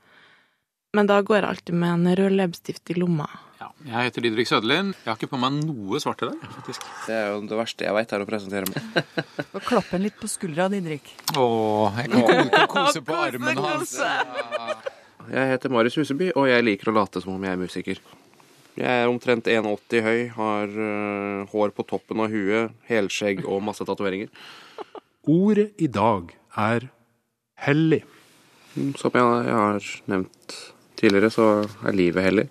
Men 0.95 1.09
da 1.09 1.17
går 1.25 1.41
jeg 1.41 1.49
alltid 1.49 1.75
med 1.75 1.91
en 1.91 2.15
rød 2.19 2.35
leppestift 2.39 2.91
i 2.93 2.95
lomma. 2.95 3.27
Ja, 3.59 3.67
jeg 3.87 4.09
heter 4.09 4.23
Didrik 4.23 4.47
Søderlind. 4.47 4.93
Jeg 5.01 5.09
har 5.09 5.17
ikke 5.19 5.31
på 5.33 5.39
meg 5.39 5.55
noe 5.57 5.99
svart 6.03 6.21
i 6.23 6.29
dag, 6.29 6.43
faktisk. 6.57 6.83
Det 7.07 7.15
er 7.15 7.25
jo 7.33 7.41
det 7.49 7.57
verste 7.59 7.87
jeg 7.87 7.95
veit, 7.97 8.13
er 8.15 8.23
å 8.23 8.27
presentere 8.29 8.69
meg. 8.69 8.99
Og 9.55 9.63
klapp 9.65 9.89
en 9.95 10.03
litt 10.05 10.15
på 10.19 10.29
skuldra, 10.31 10.67
Didrik. 10.71 11.09
Å, 11.35 11.47
jeg 11.99 12.11
kan 12.13 12.69
kose 12.71 13.03
på 13.03 13.17
armen 13.25 13.59
hans. 13.65 13.95
Jeg 15.25 15.51
heter 15.51 15.73
Marius 15.73 15.97
Huseby, 15.99 16.29
og 16.37 16.47
jeg 16.51 16.63
liker 16.63 16.91
å 16.91 16.95
late 16.99 17.23
som 17.23 17.33
om 17.35 17.47
jeg 17.47 17.57
er 17.57 17.59
musiker. 17.59 18.01
Jeg 18.75 19.01
er 19.01 19.07
omtrent 19.09 19.47
1,80 19.47 20.03
høy, 20.03 20.21
har 20.35 20.75
uh, 20.75 21.45
hår 21.51 21.71
på 21.75 21.87
toppen 21.87 22.23
av 22.23 22.31
huet, 22.31 22.75
helskjegg 22.89 23.43
og 23.47 23.63
masse 23.63 23.87
tatoveringer. 23.87 24.31
Ordet 25.31 25.71
i 25.81 25.87
dag 25.89 26.35
er 26.59 26.89
hellig. 27.65 28.03
Mm, 28.75 28.91
som 28.99 29.15
jeg, 29.15 29.23
jeg, 29.23 29.55
har 29.55 29.91
nevnt 30.11 30.57
tidligere, 31.05 31.31
så 31.33 31.49
er 31.85 31.95
livet 31.97 32.25
hellig. 32.25 32.47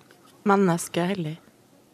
Mennesket 0.47 1.03
er 1.03 1.11
hellig? 1.13 1.35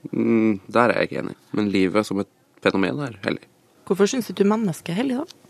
Mm, 0.10 0.60
der 0.72 0.92
er 0.92 1.02
jeg 1.02 1.10
ikke 1.10 1.22
enig. 1.22 1.36
Men 1.58 1.72
livet 1.74 2.08
som 2.08 2.22
et 2.24 2.30
fenomen 2.64 3.02
er 3.06 3.18
hellig. 3.26 3.48
Hvorfor 3.90 4.10
syns 4.10 4.32
du 4.32 4.46
mennesket 4.48 4.94
er 4.94 5.02
hellig, 5.02 5.20
da? 5.22 5.42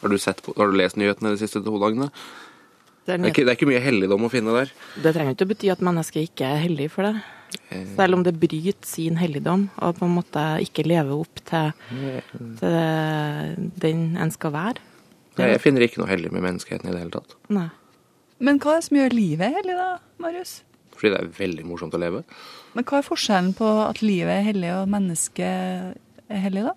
Har 0.00 0.12
du, 0.12 0.16
på, 0.16 0.54
har 0.56 0.70
du 0.70 0.78
lest 0.78 0.96
nyhetene 0.96 1.34
de 1.34 1.40
siste 1.40 1.60
to 1.64 1.80
dagene? 1.82 2.08
Det 3.04 3.16
er, 3.16 3.18
det, 3.18 3.26
er 3.26 3.32
ikke, 3.32 3.44
det 3.44 3.50
er, 3.50 3.58
ikke, 3.58 3.68
mye 3.68 3.82
helligdom 3.82 4.24
å 4.24 4.30
finne 4.32 4.54
der. 4.54 4.72
Det 5.02 5.12
trenger 5.16 5.34
ikke 5.34 5.48
å 5.48 5.50
bety 5.50 5.70
at 5.72 5.84
mennesket 5.84 6.30
ikke 6.30 6.48
er 6.48 6.62
hellig 6.62 6.90
for 6.94 7.08
det. 7.08 7.14
Eh. 7.74 7.86
Selv 7.96 8.18
om 8.18 8.22
det 8.24 8.36
bryter 8.38 8.86
sin 8.86 9.18
helligdom 9.18 9.66
og 9.82 9.98
på 9.98 10.06
en 10.06 10.14
måte 10.14 10.44
ikke 10.64 10.86
lever 10.86 11.16
opp 11.16 11.42
til, 11.50 11.72
til 12.60 13.66
den 13.82 14.06
en 14.20 14.32
skal 14.34 14.54
være. 14.54 14.86
Nei, 15.40 15.52
jeg 15.54 15.62
finner 15.62 15.86
ikke 15.86 16.02
noe 16.02 16.10
hellig 16.10 16.30
med 16.34 16.44
menneskeheten 16.44 16.90
i 16.90 16.94
det 16.94 17.02
hele 17.04 17.14
tatt. 17.14 17.36
Nei. 17.54 17.68
Men 18.40 18.58
hva 18.60 18.74
er 18.76 18.80
det 18.80 18.86
som 18.88 18.96
gjør 18.98 19.14
livet 19.16 19.56
hellig, 19.58 19.76
da, 19.76 19.88
Marius? 20.22 20.54
Fordi 20.96 21.12
det 21.14 21.20
er 21.20 21.30
veldig 21.36 21.64
morsomt 21.68 21.94
å 21.96 22.00
leve. 22.00 22.22
Men 22.76 22.86
hva 22.88 23.00
er 23.00 23.06
forskjellen 23.06 23.52
på 23.56 23.68
at 23.84 24.00
livet 24.04 24.32
er 24.40 24.46
hellig 24.48 24.72
og 24.78 24.90
mennesket 24.92 26.30
er 26.30 26.42
hellig, 26.44 26.64
da? 26.70 26.74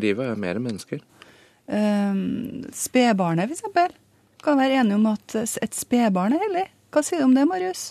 Livet 0.00 0.32
er 0.32 0.40
mer 0.40 0.58
enn 0.60 0.66
mennesker. 0.66 1.00
Um, 1.70 2.66
spedbarnet, 2.74 3.52
eksempel. 3.54 3.92
Kan 4.44 4.58
være 4.60 4.80
enige 4.80 4.96
om 4.98 5.08
at 5.10 5.36
et 5.40 5.76
spedbarn 5.76 6.36
er 6.36 6.44
hellig. 6.46 6.66
Hva 6.90 7.02
sier 7.06 7.22
du 7.22 7.28
om 7.28 7.34
det, 7.36 7.44
Marius? 7.48 7.90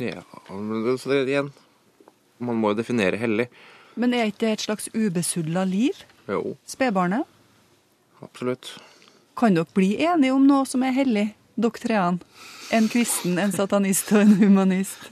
Ja, 0.00 0.22
det, 0.48 0.94
så 1.02 1.10
det 1.10 1.24
igjen 1.26 1.48
Man 2.38 2.60
må 2.62 2.70
jo 2.70 2.78
definere 2.78 3.18
hellig. 3.18 3.48
Men 3.98 4.12
er 4.14 4.28
ikke 4.30 4.44
det 4.44 4.52
et 4.52 4.64
slags 4.68 4.86
ubesudla 4.94 5.64
liv? 5.66 6.04
Jo, 6.30 6.54
Spedbarnet? 6.70 7.26
absolutt. 8.22 8.76
Kan 9.38 9.54
dere 9.54 9.66
bli 9.74 9.96
enige 10.02 10.34
om 10.34 10.46
noe 10.46 10.66
som 10.66 10.82
er 10.86 10.94
hellig, 10.94 11.26
dere 11.58 11.82
treene? 11.82 12.34
En 12.74 12.88
kristen, 12.92 13.38
en 13.40 13.54
satanist 13.54 14.12
og 14.14 14.22
en 14.22 14.34
humanist? 14.42 15.08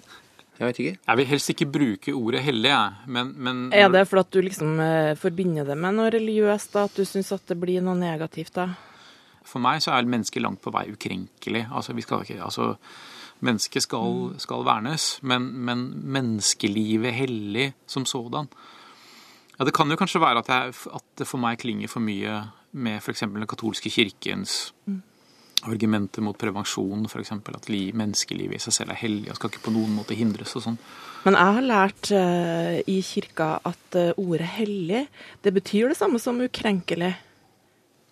Jeg 0.56 0.70
vet 0.70 0.78
ikke. 0.80 0.96
Jeg 0.96 1.18
vil 1.20 1.26
helst 1.28 1.52
ikke 1.52 1.68
bruke 1.68 2.12
ordet 2.16 2.40
hellig, 2.46 2.70
jeg. 2.70 3.08
Men, 3.12 3.34
men 3.36 3.64
Er 3.76 3.90
det 3.92 4.06
fordi 4.08 4.24
at 4.24 4.32
du 4.32 4.40
liksom 4.46 4.78
eh, 4.80 5.14
forbinder 5.20 5.68
det 5.68 5.76
med 5.76 5.98
noe 5.98 6.12
religiøst, 6.14 6.72
da? 6.72 6.86
At 6.88 6.96
du 6.96 7.04
syns 7.04 7.34
at 7.36 7.44
det 7.50 7.58
blir 7.60 7.84
noe 7.84 7.96
negativt, 7.98 8.54
da? 8.56 8.70
for 9.46 9.62
meg 9.62 9.82
så 9.82 9.94
er 9.94 10.08
mennesket 10.10 10.42
langt 10.42 10.62
på 10.64 10.72
vei 10.74 10.88
ukrenkelig. 10.92 11.66
Altså, 11.70 11.94
vi 11.96 12.04
skal 12.04 12.24
ikke, 12.24 12.40
altså, 12.42 12.74
mennesket 13.46 13.86
skal, 13.86 14.34
skal 14.42 14.66
vernes, 14.66 15.08
men, 15.22 15.48
men 15.66 15.86
menneskelivet 16.16 17.14
hellig 17.14 17.70
som 17.86 18.06
sådan. 18.08 18.50
Ja, 19.56 19.64
Det 19.64 19.74
kan 19.74 19.90
jo 19.90 19.96
kanskje 19.96 20.20
være 20.20 20.42
at, 20.44 20.48
jeg, 20.48 20.74
at 20.94 21.04
det 21.18 21.28
for 21.28 21.40
meg 21.40 21.60
klinger 21.62 21.88
for 21.88 22.04
mye 22.04 22.42
med 22.76 23.00
f.eks. 23.00 23.24
den 23.24 23.46
katolske 23.48 23.90
kirkens 23.90 24.74
argumenter 25.64 26.22
mot 26.22 26.36
prevensjon, 26.38 27.06
f.eks. 27.08 27.32
at 27.32 27.68
li, 27.72 27.88
menneskelivet 27.96 28.58
i 28.58 28.64
seg 28.66 28.74
selv 28.76 28.94
er 28.94 29.00
hellig 29.00 29.30
og 29.32 29.38
skal 29.38 29.52
ikke 29.52 29.64
på 29.66 29.74
noen 29.74 29.94
måte 29.96 30.16
hindres 30.18 30.52
og 30.58 30.66
sånn. 30.66 30.80
Men 31.24 31.38
jeg 31.38 31.56
har 31.56 31.66
lært 31.66 32.10
uh, 32.14 32.74
i 32.86 32.98
kirka 33.02 33.48
at 33.66 33.98
uh, 33.98 34.12
ordet 34.20 34.50
hellig, 34.58 35.06
det 35.42 35.54
betyr 35.56 35.90
det 35.90 35.98
samme 35.98 36.20
som 36.22 36.38
ukrenkelig. 36.44 37.14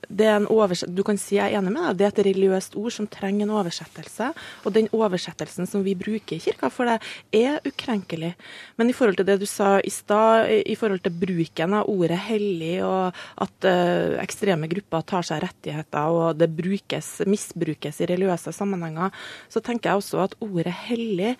Det 0.08 0.26
er 0.28 0.36
en. 0.38 0.48
Du 0.94 1.02
kan 1.06 1.18
si 1.20 1.36
jeg 1.38 1.52
er 1.52 1.58
enig 1.58 1.72
med 1.74 1.82
deg, 1.84 1.98
det 1.98 2.06
er 2.06 2.12
et 2.12 2.22
religiøst 2.28 2.76
ord 2.80 2.94
som 2.94 3.08
trenger 3.10 3.46
en 3.46 3.54
oversettelse. 3.58 4.30
Og 4.64 4.74
den 4.76 4.90
oversettelsen 4.94 5.68
som 5.70 5.84
vi 5.86 5.96
bruker 5.98 6.36
i 6.36 6.42
kirka 6.42 6.70
for 6.72 6.90
det, 6.90 6.98
er 7.34 7.60
ukrenkelig. 7.66 8.34
Men 8.80 8.90
i 8.90 8.96
forhold 8.96 9.20
til 9.20 9.28
det 9.28 9.38
du 9.42 9.46
sa 9.50 9.76
i 9.80 9.92
stad, 9.92 10.50
i 10.64 10.76
forhold 10.78 11.04
til 11.04 11.16
bruken 11.24 11.76
av 11.80 11.90
ordet 11.90 12.20
hellig, 12.28 12.76
og 12.86 13.14
at 13.44 13.68
uh, 13.68 14.16
ekstreme 14.22 14.70
grupper 14.70 15.06
tar 15.08 15.26
seg 15.26 15.44
rettigheter, 15.44 16.14
og 16.14 16.40
det 16.40 16.50
brukes, 16.54 17.16
misbrukes 17.30 18.00
i 18.00 18.10
religiøse 18.10 18.54
sammenhenger, 18.54 19.14
så 19.48 19.62
tenker 19.64 19.90
jeg 19.92 20.02
også 20.02 20.24
at 20.26 20.38
ordet 20.44 20.74
hellig 20.86 21.34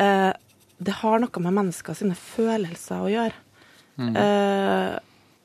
uh, 0.00 0.32
det 0.76 0.92
har 1.00 1.20
noe 1.22 1.40
med 1.40 1.54
mennesker 1.56 1.96
sine 1.96 2.16
følelser 2.18 3.00
å 3.00 3.08
gjøre. 3.08 3.42
Eh, 3.96 4.98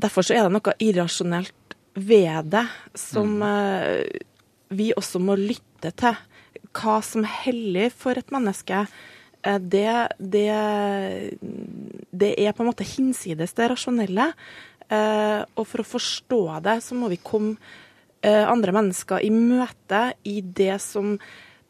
derfor 0.03 0.27
så 0.27 0.36
er 0.36 0.46
det 0.46 0.53
noe 0.56 0.74
irrasjonelt 0.84 1.75
ved 1.93 2.51
det 2.53 2.65
som 2.98 3.38
mm. 3.41 4.05
vi 4.77 4.91
også 4.95 5.19
må 5.24 5.36
lytte 5.39 5.91
til. 5.98 6.19
Hva 6.71 7.00
som 7.03 7.25
er 7.25 7.39
hellig 7.45 7.89
for 8.00 8.17
et 8.19 8.31
menneske, 8.31 8.86
eh, 9.43 9.60
det, 9.60 9.91
det, 10.17 10.50
det 12.12 12.33
er 12.39 12.55
på 12.55 12.63
en 12.63 12.71
måte 12.71 12.88
hinsides 12.88 13.55
det 13.57 13.71
rasjonelle. 13.74 14.31
Eh, 14.91 15.41
og 15.55 15.67
for 15.67 15.83
å 15.83 15.88
forstå 15.88 16.41
det, 16.63 16.79
så 16.83 16.98
må 16.98 17.12
vi 17.12 17.19
komme 17.24 17.55
eh, 18.24 18.43
andre 18.48 18.75
mennesker 18.75 19.24
i 19.24 19.31
møte 19.33 20.12
i 20.27 20.39
det 20.43 20.77
som 20.83 21.15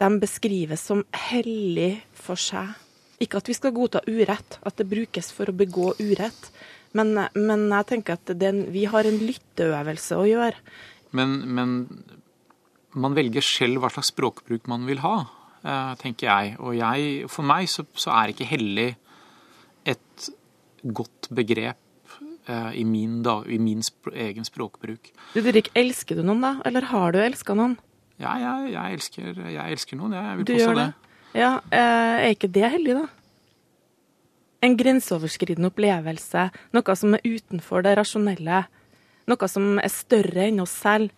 de 0.01 0.09
beskriver 0.21 0.79
som 0.81 1.03
hellig 1.29 1.99
for 2.17 2.39
seg. 2.39 2.73
Ikke 3.21 3.37
at 3.37 3.49
vi 3.51 3.53
skal 3.53 3.73
godta 3.75 4.01
urett, 4.07 4.57
at 4.65 4.77
det 4.79 4.89
brukes 4.89 5.29
for 5.35 5.51
å 5.51 5.57
begå 5.57 5.91
urett. 6.01 6.49
Men, 6.97 7.13
men 7.35 7.67
jeg 7.71 7.87
tenker 7.87 8.17
at 8.17 8.33
er 8.35 8.63
vi 8.73 8.85
har 8.91 9.07
en 9.07 9.19
lytteøvelse 9.21 10.17
å 10.19 10.25
gjøre. 10.27 10.57
Men, 11.15 11.37
men 11.47 11.75
man 12.99 13.15
velger 13.15 13.43
selv 13.45 13.83
hva 13.83 13.91
slags 13.91 14.11
språkbruk 14.11 14.67
man 14.71 14.83
vil 14.89 14.99
ha, 15.03 15.15
eh, 15.63 15.93
tenker 16.01 16.27
jeg. 16.27 16.57
Og 16.59 16.75
jeg, 16.75 17.29
for 17.31 17.47
meg 17.47 17.69
så, 17.71 17.85
så 17.95 18.11
er 18.17 18.33
ikke 18.33 18.49
hellig 18.49 18.89
et 19.87 20.27
godt 20.81 21.29
begrep 21.35 21.79
eh, 22.47 22.71
i 22.81 22.83
min, 22.87 23.21
da, 23.25 23.39
i 23.47 23.59
min 23.61 23.83
spr 23.85 24.15
egen 24.27 24.47
språkbruk. 24.47 25.13
Du 25.35 25.39
Didrik, 25.39 25.71
elsker 25.77 26.19
du 26.19 26.25
noen 26.27 26.43
da? 26.43 26.55
Eller 26.67 26.89
har 26.91 27.15
du 27.15 27.21
elska 27.23 27.55
noen? 27.57 27.77
Ja, 28.21 28.35
jeg, 28.37 28.73
jeg, 28.75 28.97
elsker, 28.99 29.41
jeg 29.49 29.77
elsker 29.77 29.97
noen, 29.97 30.13
jeg 30.17 30.37
vil 30.41 30.45
Du 30.45 30.53
påstå 30.53 30.75
det. 30.77 30.89
det? 30.91 31.41
Ja, 31.41 31.55
eh, 31.71 32.27
er 32.27 32.35
ikke 32.35 32.51
det 32.51 32.67
hellig, 32.75 32.99
da? 32.99 33.07
En 34.61 34.77
grenseoverskridende 34.77 35.71
opplevelse, 35.71 36.49
noe 36.75 36.95
som 36.97 37.17
er 37.17 37.25
utenfor 37.25 37.81
det 37.85 37.95
rasjonelle. 37.97 38.63
Noe 39.31 39.49
som 39.49 39.79
er 39.81 39.91
større 39.93 40.47
enn 40.49 40.61
oss 40.61 40.75
selv. 40.83 41.13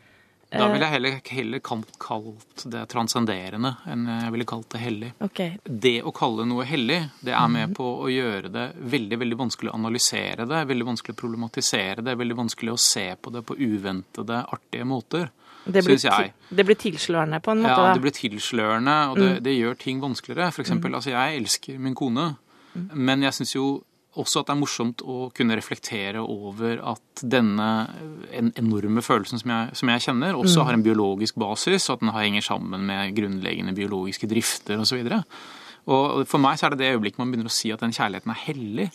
Da 0.54 0.68
ville 0.70 0.86
jeg 0.86 0.94
heller, 0.94 1.16
heller 1.34 1.62
kalt, 1.64 2.66
det 2.70 2.84
transcenderende 2.92 3.72
enn 3.90 4.04
jeg 4.06 4.34
ville 4.36 4.46
kalt 4.46 4.68
det 4.76 4.82
hellig. 4.84 5.10
Okay. 5.26 5.56
Det 5.66 5.96
å 6.06 6.14
kalle 6.14 6.46
noe 6.46 6.66
hellig, 6.70 7.00
det 7.26 7.34
er 7.34 7.48
med 7.50 7.74
på 7.78 7.88
å 8.06 8.10
gjøre 8.12 8.52
det 8.54 8.68
veldig 8.94 9.20
veldig 9.24 9.40
vanskelig 9.40 9.72
å 9.72 9.78
analysere 9.80 10.46
det, 10.50 10.60
veldig 10.70 10.88
vanskelig 10.92 11.16
å 11.16 11.22
problematisere 11.24 12.06
det, 12.06 12.14
veldig 12.22 12.38
vanskelig 12.44 12.76
å 12.76 12.82
se 12.86 13.08
på 13.18 13.34
det 13.34 13.42
på 13.48 13.58
uventede, 13.58 14.44
artige 14.54 14.86
måter. 14.86 15.32
Det 15.66 15.82
blir, 15.86 15.98
jeg. 15.98 16.34
det 16.50 16.64
blir 16.68 16.76
tilslørende 16.76 17.40
på 17.40 17.54
en 17.54 17.62
måte. 17.64 17.74
Ja, 17.88 17.94
det 17.96 18.04
blir 18.04 18.14
tilslørende, 18.14 18.96
og 19.10 19.20
det, 19.22 19.30
det 19.46 19.54
gjør 19.56 19.78
ting 19.80 20.02
vanskeligere. 20.04 20.52
For 20.52 20.66
eksempel, 20.66 20.94
altså 21.00 21.14
jeg 21.16 21.38
elsker 21.40 21.80
min 21.82 21.96
kone, 21.96 22.34
men 22.74 23.26
jeg 23.26 23.38
syns 23.38 23.56
jo 23.56 23.66
også 24.20 24.44
at 24.44 24.50
det 24.50 24.54
er 24.54 24.60
morsomt 24.62 25.02
å 25.10 25.16
kunne 25.34 25.56
reflektere 25.58 26.22
over 26.22 26.82
at 26.94 27.24
denne 27.26 27.70
en 28.36 28.52
enorme 28.60 29.02
følelsen 29.02 29.42
som 29.42 29.54
jeg, 29.54 29.78
som 29.80 29.90
jeg 29.90 30.04
kjenner, 30.06 30.38
også 30.38 30.66
har 30.68 30.78
en 30.78 30.86
biologisk 30.86 31.40
basis, 31.42 31.88
og 31.90 31.98
at 31.98 32.04
den 32.04 32.14
henger 32.14 32.46
sammen 32.46 32.86
med 32.90 33.16
grunnleggende 33.18 33.74
biologiske 33.78 34.30
drifter 34.30 34.84
osv. 34.84 35.02
Og 35.90 36.28
for 36.30 36.42
meg 36.44 36.60
så 36.60 36.68
er 36.68 36.76
det 36.76 36.84
det 36.84 36.92
øyeblikket 36.94 37.24
man 37.24 37.34
begynner 37.34 37.50
å 37.50 37.56
si 37.56 37.74
at 37.74 37.82
den 37.84 37.96
kjærligheten 37.96 38.36
er 38.36 38.44
hellig, 38.46 38.88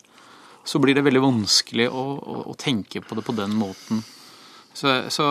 så 0.69 0.81
blir 0.83 0.95
det 0.95 1.05
veldig 1.07 1.25
vanskelig 1.25 1.89
å, 1.91 2.05
å, 2.19 2.39
å 2.53 2.55
tenke 2.59 3.03
på 3.03 3.19
det 3.19 3.25
på 3.27 3.35
den 3.37 3.57
måten. 3.59 4.05
Så, 4.77 4.93
så, 5.11 5.25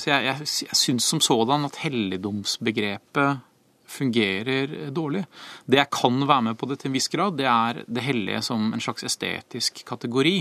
så 0.00 0.10
jeg, 0.10 0.24
jeg, 0.26 0.48
jeg 0.66 0.78
syns 0.80 1.06
som 1.06 1.20
sådan 1.22 1.68
at 1.68 1.78
helligdomsbegrepet 1.84 3.44
fungerer 3.88 4.90
dårlig. 4.94 5.24
Det 5.66 5.80
jeg 5.80 5.90
kan 5.94 6.20
være 6.28 6.50
med 6.50 6.58
på 6.60 6.68
det 6.68 6.80
til 6.80 6.90
en 6.90 6.96
viss 6.98 7.10
grad, 7.12 7.38
det 7.40 7.48
er 7.48 7.82
det 7.86 8.04
hellige 8.04 8.42
som 8.46 8.72
en 8.72 8.84
slags 8.84 9.06
estetisk 9.08 9.84
kategori. 9.88 10.38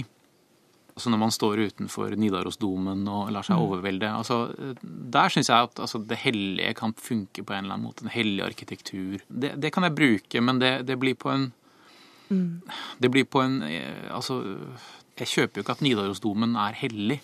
Altså 0.98 1.12
når 1.14 1.20
man 1.22 1.34
står 1.34 1.62
utenfor 1.70 2.16
Nidarosdomen 2.18 3.04
og 3.14 3.30
lar 3.30 3.46
seg 3.46 3.62
overvelde. 3.62 4.10
Altså, 4.10 4.48
der 4.82 5.30
syns 5.30 5.52
jeg 5.52 5.68
at 5.68 5.80
altså, 5.86 6.02
det 6.02 6.18
hellige 6.24 6.74
kan 6.80 6.96
funke 6.98 7.44
på 7.46 7.54
en 7.54 7.68
eller 7.68 7.78
annen 7.78 7.86
måte. 7.86 8.06
En 8.06 8.14
hellig 8.16 8.42
arkitektur. 8.48 9.22
Det, 9.30 9.54
det 9.62 9.72
kan 9.76 9.86
jeg 9.86 9.94
bruke, 10.00 10.42
men 10.42 10.62
det, 10.64 10.74
det 10.90 10.98
blir 11.00 11.18
på 11.20 11.30
en 11.36 11.52
Det 13.00 13.08
blir 13.08 13.24
på 13.24 13.40
en 13.40 13.62
eh, 13.64 14.10
Altså, 14.12 14.42
jeg 15.20 15.28
kjøper 15.28 15.60
jo 15.60 15.64
ikke 15.64 15.76
at 15.78 15.84
Nidarosdomen 15.86 16.58
er 16.60 16.76
hellig. 16.76 17.22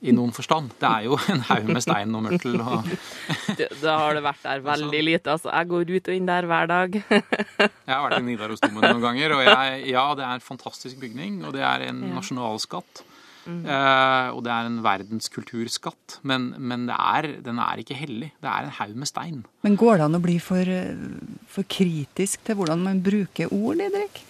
I 0.00 0.14
noen 0.16 0.32
forstand. 0.32 0.70
Det 0.80 0.88
er 0.88 1.04
jo 1.10 1.18
en 1.28 1.42
haug 1.50 1.66
med 1.68 1.82
stein 1.84 2.14
og 2.16 2.22
mørtel. 2.24 2.56
Og, 2.64 2.88
Da 3.82 3.96
har 4.00 4.16
det 4.16 4.22
vært 4.24 4.46
der 4.46 4.62
veldig 4.64 5.02
lite. 5.04 5.34
Altså, 5.34 5.50
jeg 5.52 5.68
går 5.74 5.92
ut 5.92 6.08
og 6.08 6.16
inn 6.16 6.30
der 6.30 6.48
hver 6.48 6.70
dag. 6.70 6.96
Jeg 7.10 7.92
har 7.92 8.06
vært 8.06 8.22
i 8.22 8.24
Nidarosdomen 8.30 8.86
noen 8.86 9.02
ganger, 9.02 9.34
og 9.34 9.40
jeg, 9.44 9.80
ja, 9.90 10.04
det 10.16 10.22
er 10.22 10.36
en 10.38 10.44
fantastisk 10.44 11.00
bygning, 11.02 11.40
og 11.44 11.56
det 11.56 11.64
er 11.66 11.88
en 11.88 12.04
nasjonalskatt. 12.14 13.02
Eh, 13.50 14.28
og 14.30 14.42
det 14.46 14.52
er 14.52 14.68
en 14.68 14.78
verdenskulturskatt, 14.84 16.18
men, 16.28 16.50
men 16.60 16.86
det 16.90 16.96
er, 16.96 17.28
den 17.44 17.58
er 17.62 17.80
ikke 17.82 17.96
hellig. 17.98 18.30
Det 18.42 18.50
er 18.50 18.68
en 18.68 18.74
haug 18.78 18.96
med 19.02 19.10
stein. 19.10 19.40
Men 19.66 19.78
går 19.80 19.98
det 19.98 20.06
an 20.06 20.18
å 20.18 20.22
bli 20.22 20.36
for, 20.44 20.70
eh, 20.70 21.06
for 21.50 21.66
kritisk 21.70 22.44
til 22.46 22.60
hvordan 22.60 22.84
man 22.86 23.02
bruker 23.04 23.50
ord, 23.50 23.80
Didrik? 23.80 24.22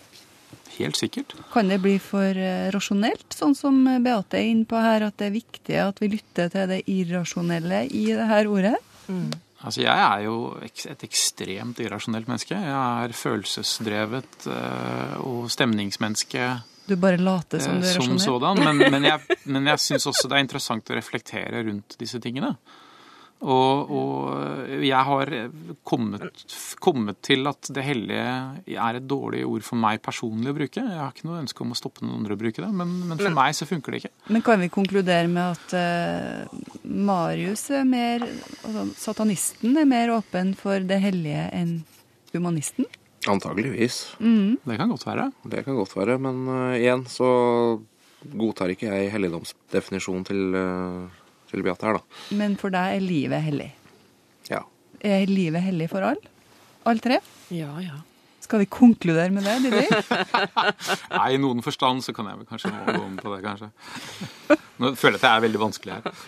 Helt 0.79 0.97
sikkert. 0.97 1.35
Kan 1.53 1.69
det 1.69 1.81
bli 1.83 1.99
for 2.03 2.37
eh, 2.37 2.71
rasjonelt, 2.73 3.27
sånn 3.37 3.55
som 3.59 3.83
Beate 4.05 4.39
er 4.39 4.49
inne 4.53 4.69
på 4.69 4.81
her, 4.81 5.05
at 5.09 5.19
det 5.21 5.29
er 5.29 5.37
viktig 5.37 5.77
at 5.83 6.01
vi 6.01 6.13
lytter 6.15 6.51
til 6.53 6.71
det 6.71 6.83
irrasjonelle 6.89 7.85
i 7.91 8.07
det 8.15 8.29
her 8.31 8.51
ordet? 8.51 8.77
Altså, 9.61 9.83
jeg 9.83 9.93
er 9.93 10.23
jo 10.25 10.37
et 10.65 11.03
ekstremt 11.05 11.81
irrasjonelt 11.85 12.29
menneske. 12.31 12.57
Jeg 12.57 13.05
er 13.05 13.17
følelsesdrevet 13.17 14.47
eh, 14.49 15.17
og 15.21 15.51
stemningsmenneske 15.53 16.47
Du 16.89 16.97
bare 17.01 17.21
later 17.21 17.61
som 17.61 17.77
eh, 17.77 17.83
du 17.85 17.91
er 17.91 18.07
som 18.07 18.21
sådan. 18.23 18.63
Men, 18.65 18.81
men 18.95 19.09
jeg, 19.11 19.41
men 19.45 19.69
jeg 19.69 19.85
syns 19.85 20.09
også 20.09 20.31
det 20.31 20.39
er 20.39 20.47
interessant 20.47 20.89
å 20.93 20.97
reflektere 20.97 21.65
rundt 21.67 21.99
disse 22.01 22.23
tingene. 22.23 22.55
Og, 23.41 23.93
og 23.97 24.85
jeg 24.85 25.01
har 25.09 25.31
kommet, 25.89 26.43
kommet 26.83 27.21
til 27.25 27.49
at 27.49 27.71
det 27.73 27.85
hellige 27.87 28.25
er 28.69 28.99
et 28.99 29.07
dårlig 29.09 29.47
ord 29.49 29.65
for 29.65 29.81
meg 29.81 30.03
personlig 30.05 30.53
å 30.53 30.57
bruke. 30.59 30.85
Jeg 30.85 31.01
har 31.01 31.15
ikke 31.15 31.29
noe 31.29 31.41
ønske 31.41 31.65
om 31.65 31.73
å 31.73 31.79
stoppe 31.79 32.05
noen 32.05 32.19
andre 32.19 32.37
å 32.37 32.41
bruke 32.41 32.61
det, 32.61 32.69
men, 32.69 32.93
men 33.09 33.21
for 33.21 33.33
meg 33.37 33.57
så 33.57 33.69
funker 33.69 33.97
det 33.97 34.03
ikke. 34.03 34.13
Men 34.29 34.45
kan 34.45 34.61
vi 34.61 34.69
konkludere 34.73 35.31
med 35.33 35.57
at 35.57 35.73
uh, 35.73 36.81
Marius 36.85 37.65
er 37.73 37.89
mer 37.89 38.27
altså, 38.29 38.87
Satanisten 39.09 39.79
er 39.81 39.89
mer 39.89 40.13
åpen 40.19 40.53
for 40.59 40.85
det 40.85 41.01
hellige 41.01 41.47
enn 41.57 41.79
humanisten? 42.35 42.89
Antageligvis. 43.29 44.03
Det 44.21 44.77
kan 44.81 44.93
godt 44.93 45.07
være. 45.09 45.31
Det 45.49 45.65
kan 45.65 45.77
godt 45.77 45.97
være. 45.97 46.19
Men 46.21 46.45
uh, 46.49 46.77
igjen 46.77 47.09
så 47.09 47.31
godtar 48.21 48.73
ikke 48.73 48.91
jeg 48.93 49.13
helligdomsdefinisjonen 49.15 50.25
til, 50.29 50.57
uh, 50.57 51.20
Beate 51.59 51.87
her, 51.89 51.99
da. 51.99 52.21
Men 52.39 52.55
for 52.61 52.71
deg 52.71 52.97
er 52.97 53.03
livet 53.03 53.43
hellig. 53.43 53.73
Ja. 54.47 54.63
Er 55.03 55.27
livet 55.27 55.65
hellig 55.67 55.89
for 55.91 56.07
alle? 56.07 56.31
Alle 56.87 57.03
tre? 57.03 57.19
Ja, 57.51 57.73
ja. 57.83 57.99
Skal 58.41 58.63
vi 58.63 58.67
konkludere 58.71 59.31
med 59.35 59.45
det, 59.45 59.59
Didi? 59.67 59.85
Nei, 61.19 61.27
I 61.35 61.39
noen 61.43 61.61
forstand 61.63 62.03
så 62.07 62.15
kan 62.17 62.31
jeg 62.31 62.39
vel 62.41 62.49
kanskje 62.49 62.71
gå 62.73 63.03
om 63.03 63.19
på 63.21 63.35
det, 63.35 63.43
kanskje. 63.45 63.69
Nå 64.81 64.95
føler 64.97 65.19
jeg 65.19 65.21
at 65.21 65.27
det 65.27 65.31
er 65.35 65.45
veldig 65.45 65.61
vanskelig 65.61 65.97
her. 65.99 66.23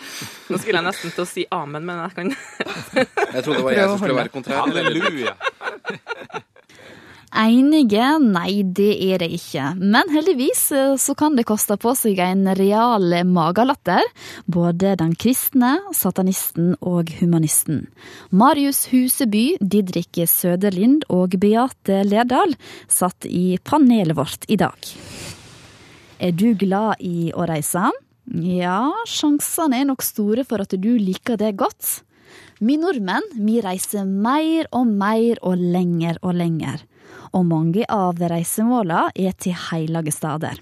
Nå 0.52 0.60
skulle 0.60 0.82
jeg 0.82 0.86
nesten 0.90 1.14
til 1.16 1.24
å 1.24 1.28
si 1.30 1.46
amen, 1.56 1.86
men 1.88 2.02
jeg 2.04 2.16
kan 2.18 2.34
Jeg 2.34 3.42
trodde 3.46 3.58
det 3.58 3.66
var 3.66 3.78
jeg 3.78 3.88
som 3.88 4.02
skulle 4.02 4.18
være 4.20 4.34
kontrær. 4.34 4.66
Halleluja! 4.66 5.36
Enige? 7.32 8.04
Nei, 8.20 8.60
det 8.60 8.90
er 9.00 9.22
det 9.22 9.30
ikke. 9.32 9.70
Men 9.80 10.10
heldigvis 10.12 10.66
eh, 10.76 10.96
så 11.00 11.14
kan 11.16 11.38
det 11.38 11.46
koste 11.48 11.78
på 11.80 11.94
seg 11.96 12.20
en 12.20 12.44
real 12.58 13.14
magelatter. 13.24 14.04
Både 14.44 14.92
den 15.00 15.14
kristne, 15.16 15.78
satanisten 15.96 16.74
og 16.84 17.08
humanisten. 17.22 17.86
Marius 18.28 18.84
Huseby, 18.92 19.56
Didrik 19.64 20.20
Søderlind 20.28 21.08
og 21.08 21.38
Beate 21.40 22.02
Lerdal 22.04 22.52
satt 22.92 23.24
i 23.24 23.56
panelet 23.64 24.18
vårt 24.18 24.44
i 24.52 24.60
dag. 24.60 24.92
Er 26.20 26.36
du 26.36 26.52
glad 26.52 27.00
i 27.00 27.32
å 27.32 27.48
reise? 27.48 27.88
Ja, 28.28 28.92
sjansene 29.08 29.80
er 29.80 29.88
nok 29.88 30.04
store 30.04 30.44
for 30.44 30.60
at 30.62 30.76
du 30.76 30.92
liker 31.00 31.40
det 31.40 31.56
godt. 31.56 32.02
Vi 32.60 32.76
nordmenn 32.78 33.24
vi 33.40 33.56
reiser 33.64 34.04
mer 34.04 34.68
og 34.70 34.86
mer 34.86 35.40
og 35.40 35.56
lenger 35.56 36.20
og 36.20 36.36
lenger 36.36 36.84
og 37.32 37.46
mange 37.48 37.86
av 37.88 38.20
reisemåla 38.20 39.08
er 39.14 39.32
til 39.38 39.56
heilage 39.70 40.14
steder. 40.14 40.60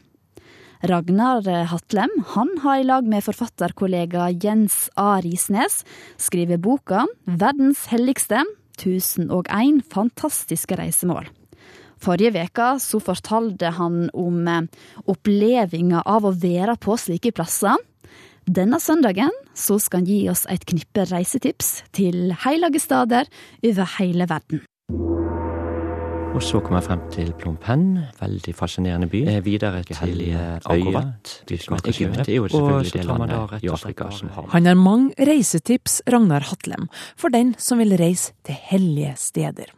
Ragnar 0.81 1.45
Hatlem 1.69 2.13
han 2.33 2.55
har 2.63 2.81
i 2.81 2.87
lag 2.89 3.05
med 3.05 3.27
forfatterkollega 3.27 4.31
Jens 4.41 4.87
A. 4.97 5.21
Risnes 5.21 5.83
skrevet 6.17 6.63
boka 6.65 7.05
'Verdens 7.27 7.85
helligste 7.93 8.47
1001 8.79 9.83
fantastiske 9.93 10.77
reisemål'. 10.81 11.29
Forrige 12.01 12.33
veka 12.33 12.79
så 12.81 12.97
fortalte 13.05 13.75
han 13.77 14.09
om 14.17 14.49
opplevelsen 15.05 16.01
av 16.01 16.25
å 16.25 16.33
være 16.33 16.79
på 16.81 16.97
slike 16.97 17.35
plasser. 17.37 17.77
Denne 18.49 18.81
søndagen 18.81 19.35
så 19.53 19.77
skal 19.79 20.01
han 20.01 20.09
gi 20.09 20.23
oss 20.33 20.47
et 20.49 20.65
knippe 20.65 21.05
reisetips 21.13 21.83
til 21.93 22.33
heilage 22.47 22.81
steder 22.81 23.29
over 23.61 23.97
hele 23.99 24.27
verden. 24.33 24.65
Og 26.31 26.43
så 26.47 26.61
kom 26.63 26.77
jeg 26.77 26.85
frem 26.87 27.01
til 27.11 27.31
Phnom 27.41 27.57
Penh, 27.59 28.05
veldig 28.21 28.53
fascinerende 28.55 29.09
by. 29.11 29.25
Eh, 29.29 29.41
videre 29.43 29.81
til 29.83 30.21
Agovat, 30.63 31.33
du 31.49 31.57
som 31.59 31.75
heter 31.75 31.91
Egypt, 31.91 32.29
er 32.29 32.37
jo 32.37 32.47
selvfølgelig 32.49 32.93
det 32.95 33.05
landet 33.09 33.65
i 33.67 33.71
Afrika 33.73 34.07
som 34.15 34.31
har 34.37 34.47
Han 34.53 34.67
har 34.67 34.79
mange 34.79 35.11
reisetips, 35.19 36.01
Ragnar 36.07 36.47
Hatlem, 36.47 36.87
for 37.17 37.35
den 37.35 37.55
som 37.59 37.83
vil 37.83 37.97
reise 37.99 38.33
til 38.47 38.55
hellige 38.55 39.15
steder. 39.17 39.75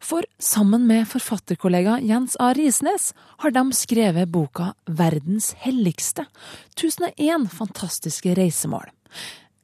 For 0.00 0.22
sammen 0.38 0.86
med 0.86 1.08
forfatterkollega 1.10 1.98
Jens 2.06 2.36
A. 2.38 2.52
Risnes 2.54 3.12
har 3.42 3.50
de 3.50 3.66
skrevet 3.72 4.30
boka 4.30 4.72
Verdens 4.86 5.56
helligste 5.58 6.26
1001 6.78 7.50
fantastiske 7.50 8.34
reisemål. 8.38 8.86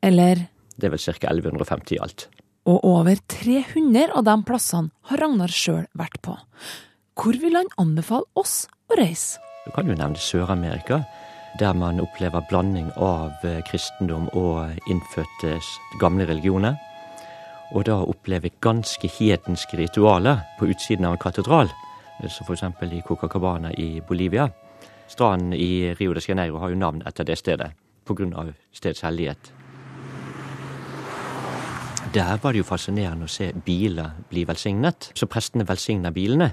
Eller 0.02 0.48
Det 0.76 0.88
er 0.88 0.90
vel 0.90 0.98
ca. 0.98 1.12
1150 1.12 1.92
i 1.92 1.98
alt. 2.02 2.28
Og 2.68 2.84
over 2.86 3.18
300 3.28 4.12
av 4.14 4.24
de 4.26 4.36
plassene 4.46 4.92
har 5.10 5.22
Ragnar 5.22 5.50
sjøl 5.50 5.86
vært 5.98 6.20
på. 6.22 6.36
Hvor 7.18 7.38
vil 7.42 7.58
han 7.58 7.70
anbefale 7.80 8.28
oss 8.38 8.66
å 8.90 8.98
reise? 8.98 9.42
Du 9.66 9.70
kan 9.74 9.86
jo 9.86 9.96
nevne 9.98 10.18
Sør-Amerika, 10.18 11.02
der 11.60 11.74
man 11.76 12.00
opplever 12.02 12.42
blanding 12.48 12.88
av 12.96 13.44
eh, 13.46 13.60
kristendom 13.68 14.28
og 14.38 14.72
innfødte 14.90 15.58
gamle 16.00 16.26
religioner. 16.26 16.78
Og 17.72 17.86
da 17.88 18.00
oppleve 18.04 18.52
ganske 18.64 19.08
hedenske 19.18 19.78
ritualer 19.78 20.42
på 20.58 20.68
utsiden 20.72 21.06
av 21.06 21.16
en 21.16 21.22
katedral, 21.22 21.70
eh, 22.22 22.30
som 22.30 22.48
eksempel 22.54 22.96
i 22.96 23.02
Cocacabana 23.06 23.72
i 23.78 24.00
Bolivia. 24.08 24.48
Stranden 25.12 25.52
i 25.52 25.94
Rio 25.98 26.14
de 26.16 26.24
Janeiro 26.24 26.58
har 26.62 26.72
jo 26.72 26.80
navn 26.80 27.02
etter 27.06 27.28
det 27.28 27.38
stedet, 27.38 27.72
av 28.08 28.54
stedets 28.72 29.04
hellighet. 29.04 29.52
Der 32.12 32.36
var 32.42 32.52
det 32.52 32.60
jo 32.60 32.66
fascinerende 32.68 33.24
å 33.24 33.30
se 33.32 33.50
biler 33.64 34.10
bli 34.30 34.44
velsignet, 34.48 35.10
så 35.16 35.28
prestene 35.30 35.64
velsigner 35.68 36.12
bilene. 36.12 36.50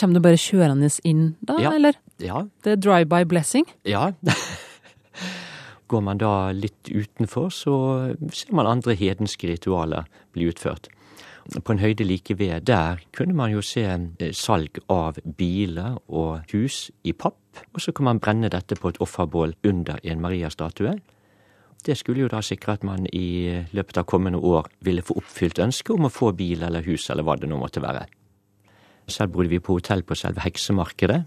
Kommer 0.00 0.16
du 0.16 0.20
bare 0.24 0.40
kjørende 0.40 0.88
inn 1.04 1.36
da, 1.44 1.58
Ja. 1.60 1.70
eller? 1.72 1.94
Ja, 2.18 2.46
Det 2.62 2.72
er 2.72 2.76
drive-by 2.76 3.24
blessing? 3.28 3.66
Ja. 3.84 4.12
Går 5.88 6.00
man 6.02 6.18
da 6.18 6.50
litt 6.50 6.88
utenfor, 6.90 7.50
så 7.52 8.16
ser 8.32 8.52
man 8.52 8.66
andre 8.66 8.96
hedenske 8.96 9.46
ritualer 9.46 10.06
bli 10.32 10.48
utført. 10.50 10.88
På 11.62 11.70
en 11.72 11.78
høyde 11.78 12.02
like 12.04 12.34
ved 12.38 12.64
der 12.66 12.98
kunne 13.12 13.34
man 13.34 13.52
jo 13.52 13.60
se 13.62 13.84
eh, 13.84 14.32
salg 14.32 14.80
av 14.90 15.20
biler 15.38 15.98
og 16.08 16.40
hus 16.50 16.90
i 17.04 17.12
papp, 17.12 17.38
og 17.72 17.80
så 17.80 17.92
kan 17.94 18.04
man 18.04 18.18
brenne 18.18 18.50
dette 18.50 18.74
på 18.74 18.88
et 18.88 18.98
offerbål 18.98 19.54
under 19.62 20.00
en 20.02 20.20
Maria-statue. 20.20 20.98
Det 21.84 21.96
skulle 21.98 22.24
jo 22.24 22.30
da 22.32 22.40
sikre 22.42 22.76
at 22.78 22.84
man 22.86 23.06
i 23.12 23.62
løpet 23.76 24.00
av 24.00 24.06
kommende 24.08 24.38
år 24.38 24.70
ville 24.86 25.04
få 25.06 25.18
oppfylt 25.20 25.60
ønsket 25.62 25.94
om 25.94 26.08
å 26.08 26.12
få 26.12 26.32
bil 26.36 26.64
eller 26.66 26.86
hus 26.86 27.10
eller 27.12 27.26
hva 27.26 27.36
det 27.38 27.50
nå 27.50 27.58
måtte 27.60 27.82
være. 27.84 28.06
Selv 29.06 29.36
bodde 29.36 29.52
vi 29.52 29.62
på 29.62 29.76
hotell 29.76 30.02
på 30.02 30.16
selve 30.18 30.42
heksemarkedet. 30.42 31.20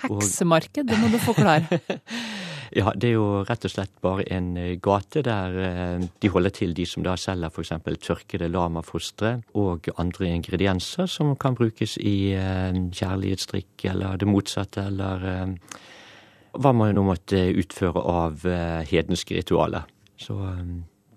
Heksemarked, 0.00 0.88
det 0.88 0.98
må 0.98 1.12
du 1.12 1.18
forklare. 1.22 1.80
Ja, 2.70 2.92
det 2.94 3.08
er 3.08 3.16
jo 3.16 3.42
rett 3.42 3.64
og 3.66 3.72
slett 3.72 3.96
bare 4.02 4.22
en 4.30 4.52
eh, 4.58 4.76
gate 4.82 5.24
der 5.26 5.56
eh, 5.58 6.04
de 6.22 6.30
holder 6.30 6.52
til, 6.54 6.74
de 6.76 6.84
som 6.86 7.02
da 7.02 7.16
selger 7.18 7.50
f.eks. 7.50 7.72
tørkede 7.98 8.46
lamafostre 8.46 9.40
og 9.58 9.88
andre 9.98 10.28
ingredienser 10.36 11.10
som 11.10 11.34
kan 11.34 11.58
brukes 11.58 11.96
i 11.98 12.30
eh, 12.38 12.70
kjærlighetsdrikk 12.94 13.88
eller 13.90 14.20
det 14.22 14.30
motsatte, 14.30 14.86
eller 14.86 15.50
hva 16.52 16.72
man 16.76 16.94
nå 16.96 17.04
måtte 17.06 17.42
utføre 17.60 18.02
av 18.02 18.46
eh, 18.48 18.80
hedenske 18.90 19.36
ritualer. 19.38 19.86
Så 20.20 20.36
eh, 20.46 20.64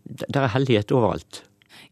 det 0.04 0.30
det 0.30 0.42
er 0.42 0.54
hellighet 0.54 0.92
overalt. 0.92 1.44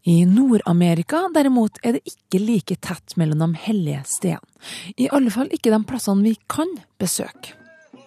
I 0.04 0.24
Nord-Amerika 0.26 1.28
derimot 1.34 1.78
er 1.82 1.96
det 1.96 2.02
ikke 2.10 2.40
like 2.42 2.76
tett 2.82 3.16
mellom 3.16 3.38
de 3.42 3.62
hellige 3.64 4.02
stedene. 4.10 4.62
I 4.98 5.08
alle 5.14 5.30
fall 5.30 5.50
ikke 5.54 5.72
de 5.72 5.82
plassene 5.86 6.26
vi 6.26 6.36
kan 6.50 6.70
besøke. 6.98 7.54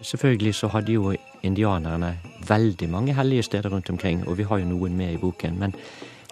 Selvfølgelig 0.05 0.55
så 0.55 0.67
hadde 0.73 0.91
jo 0.91 1.13
indianerne 1.43 2.17
veldig 2.47 2.89
mange 2.91 3.15
hellige 3.15 3.43
steder 3.47 3.71
rundt 3.71 3.89
omkring, 3.89 4.27
og 4.27 4.37
vi 4.37 4.43
har 4.43 4.59
jo 4.59 4.67
noen 4.69 4.97
med 4.97 5.15
i 5.15 5.21
boken. 5.21 5.57
Men 5.59 5.75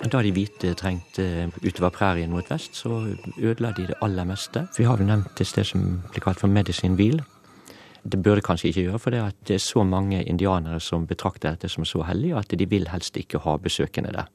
da 0.04 0.22
de 0.22 0.34
hvite 0.36 0.74
trengte 0.76 1.50
utover 1.63 1.94
prærien 1.96 2.32
mot 2.32 2.50
vest, 2.52 2.76
så 2.76 3.16
ødela 3.38 3.72
de 3.72 3.88
det 3.88 4.00
aller 4.02 4.28
meste. 4.28 4.68
Vi 4.78 4.84
har 4.84 5.00
vel 5.00 5.08
nevnt 5.08 5.42
et 5.42 5.48
sted 5.48 5.63
som 5.63 6.02
blir 6.12 6.26
kalt 6.26 6.44
for 6.44 6.52
Medicine 6.52 7.00
Wheel. 7.00 7.22
Det 8.04 8.20
burde 8.20 8.44
kanskje 8.44 8.70
ikke 8.70 8.86
gjøre, 8.88 9.00
for 9.00 9.16
det, 9.16 9.22
det 9.48 9.56
er 9.56 9.63
så 9.63 9.84
mange 9.88 10.24
indianere 10.28 10.80
som 10.84 11.06
betrakter 11.08 11.56
dette 11.56 11.70
som 11.72 11.86
så 11.88 12.04
hellig, 12.04 12.34
at 12.36 12.52
de 12.52 12.68
vil 12.68 12.89
helst 12.92 13.16
ikke 13.18 13.39
ha 13.46 13.56
besøkende 13.58 14.12
der. 14.12 14.28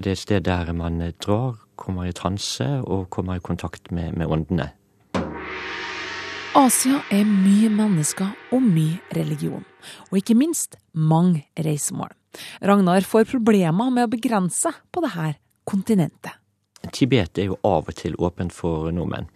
Det 0.00 0.12
er 0.12 0.16
et 0.16 0.20
sted 0.20 0.44
der 0.44 0.72
man 0.76 1.00
drar, 1.20 1.56
kommer 1.80 2.08
i 2.08 2.12
transe 2.16 2.66
og 2.84 3.08
kommer 3.10 3.40
i 3.40 3.44
kontakt 3.44 3.90
med, 3.92 4.12
med 4.16 4.28
åndene. 4.28 4.70
Asia 6.56 6.98
er 7.14 7.24
mye 7.24 7.70
mennesker 7.70 8.26
og 8.52 8.64
mye 8.64 8.98
religion, 9.16 9.64
og 10.10 10.18
ikke 10.18 10.34
minst 10.34 10.76
mange 10.92 11.44
reisemål. 11.56 12.10
Ragnar 12.62 13.06
får 13.06 13.28
problemer 13.30 13.92
med 13.94 14.08
å 14.08 14.10
begrense 14.10 14.72
på 14.90 15.02
dette 15.04 15.34
kontinentet. 15.68 16.36
Tibet 16.90 17.38
er 17.38 17.50
jo 17.50 17.58
av 17.62 17.88
og 17.88 17.96
til 17.96 18.16
åpent 18.18 18.54
for 18.56 18.90
nordmenn. 18.94 19.28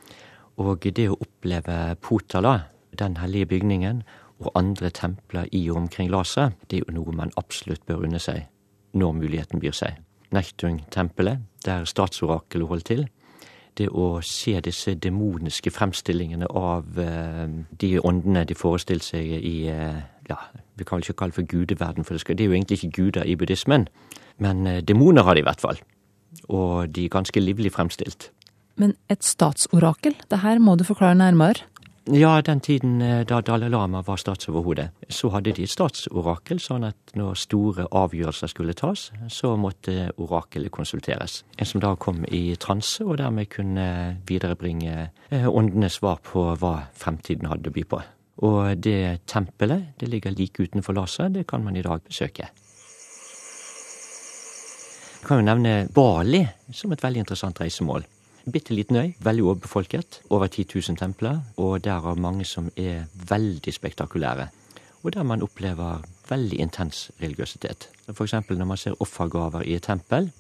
Og 0.59 0.87
det 0.95 1.09
å 1.11 1.19
oppleve 1.19 1.97
Potala, 2.03 2.57
den 2.99 3.17
hellige 3.17 3.47
bygningen, 3.47 4.03
og 4.41 4.53
andre 4.55 4.91
templer 4.91 5.47
i 5.53 5.71
og 5.71 5.77
omkring 5.77 6.11
Lasa, 6.11 6.51
det 6.71 6.79
er 6.79 6.83
jo 6.89 6.97
noe 6.97 7.15
man 7.15 7.33
absolutt 7.37 7.85
bør 7.87 8.05
unne 8.07 8.19
seg 8.19 8.47
når 8.95 9.13
muligheten 9.19 9.63
byr 9.63 9.75
seg. 9.75 10.01
Nechtung-tempelet, 10.35 11.45
der 11.67 11.85
statsorakelet 11.85 12.69
holdt 12.69 12.89
til. 12.91 13.07
Det 13.79 13.89
å 13.91 14.21
se 14.23 14.55
disse 14.63 14.95
demoniske 14.95 15.71
fremstillingene 15.75 16.47
av 16.47 16.99
eh, 17.03 17.49
de 17.81 17.91
åndene 17.99 18.45
de 18.47 18.55
forestilte 18.55 19.15
seg 19.15 19.33
i 19.41 19.55
eh, 19.71 20.03
ja, 20.31 20.39
vi 20.79 20.87
kan 20.87 20.99
vel 20.99 21.07
ikke 21.07 21.19
kalle 21.19 21.35
det 21.35 21.41
for 21.41 21.51
gudeverden, 21.51 22.07
for 22.07 22.15
det, 22.15 22.23
skal, 22.23 22.39
det 22.39 22.47
er 22.47 22.53
jo 22.53 22.57
egentlig 22.59 22.79
ikke 22.81 22.95
guder 23.01 23.27
i 23.27 23.35
buddhismen. 23.39 23.89
Men 24.43 24.67
eh, 24.71 24.81
demoner 24.83 25.27
har 25.27 25.35
de 25.35 25.43
i 25.43 25.49
hvert 25.49 25.63
fall. 25.63 25.83
Og 26.49 26.95
de 26.95 27.07
er 27.07 27.15
ganske 27.15 27.43
livlig 27.43 27.75
fremstilt. 27.75 28.31
Men 28.81 28.97
et 29.11 29.23
statsorakel, 29.23 30.17
det 30.31 30.41
her 30.43 30.59
må 30.63 30.75
du 30.79 30.83
forklare 30.87 31.19
nærmere. 31.19 31.67
Ja, 32.07 32.43
den 32.43 32.61
tiden 32.61 33.03
eh, 33.03 33.23
da 33.25 33.41
Dalai 33.41 33.69
Lama 33.69 34.03
var 34.03 34.17
statsoverhode, 34.21 34.91
så 35.09 35.31
hadde 35.33 35.55
de 35.57 35.65
et 35.65 35.73
statsorakel, 35.73 36.59
sånn 36.61 36.85
at 36.85 37.15
når 37.17 37.39
store 37.41 37.87
avgjørelser 37.97 38.51
skulle 38.53 38.75
tas, 38.77 39.07
så 39.33 39.55
måtte 39.57 40.11
orakelet 40.21 40.69
konsulteres. 40.75 41.39
En 41.57 41.71
som 41.71 41.81
da 41.81 41.95
kom 41.97 42.27
i 42.29 42.59
transe, 42.61 43.01
og 43.07 43.17
dermed 43.23 43.49
kunne 43.49 43.87
viderebringe 44.29 45.09
eh, 45.31 45.49
åndenes 45.49 45.97
svar 45.97 46.21
på 46.21 46.51
hva 46.61 46.75
fremtiden 46.93 47.49
hadde 47.49 47.73
å 47.73 47.77
by 47.79 47.89
på. 47.89 48.03
Og 48.45 48.85
det 48.85 49.25
tempelet, 49.31 49.95
det 49.97 50.11
ligger 50.13 50.37
like 50.37 50.61
utenfor 50.61 50.93
Lhasa, 50.93 51.31
det 51.33 51.47
kan 51.49 51.65
man 51.65 51.77
i 51.81 51.87
dag 51.87 52.05
besøke. 52.05 52.51
Jeg 55.15 55.25
kan 55.25 55.41
jo 55.41 55.49
nevne 55.49 55.89
Bali 55.89 56.45
som 56.69 56.93
et 56.93 57.01
veldig 57.01 57.25
interessant 57.25 57.65
reisemål. 57.65 58.05
Bitte 58.53 58.75
liten 58.75 58.97
øy, 58.97 59.15
veldig 59.25 59.45
overbefolket. 59.45 60.21
Over 60.31 60.47
10 60.47 60.67
000 60.75 60.97
templer, 60.97 61.41
og 61.57 61.85
derav 61.85 62.19
mange 62.19 62.45
som 62.45 62.71
er 62.77 63.05
veldig 63.29 63.73
spektakulære. 63.73 64.49
Og 65.03 65.13
der 65.15 65.23
man 65.23 65.43
opplever 65.43 66.03
veldig 66.29 66.59
intens 66.61 67.11
religiøsitet. 67.23 67.89
Eksempel 68.09 68.59
når 68.59 68.65
man 68.65 68.77
ser 68.77 69.01
offergaver 69.01 69.63
i 69.63 69.75
et 69.75 69.83
tempel, 69.83 70.31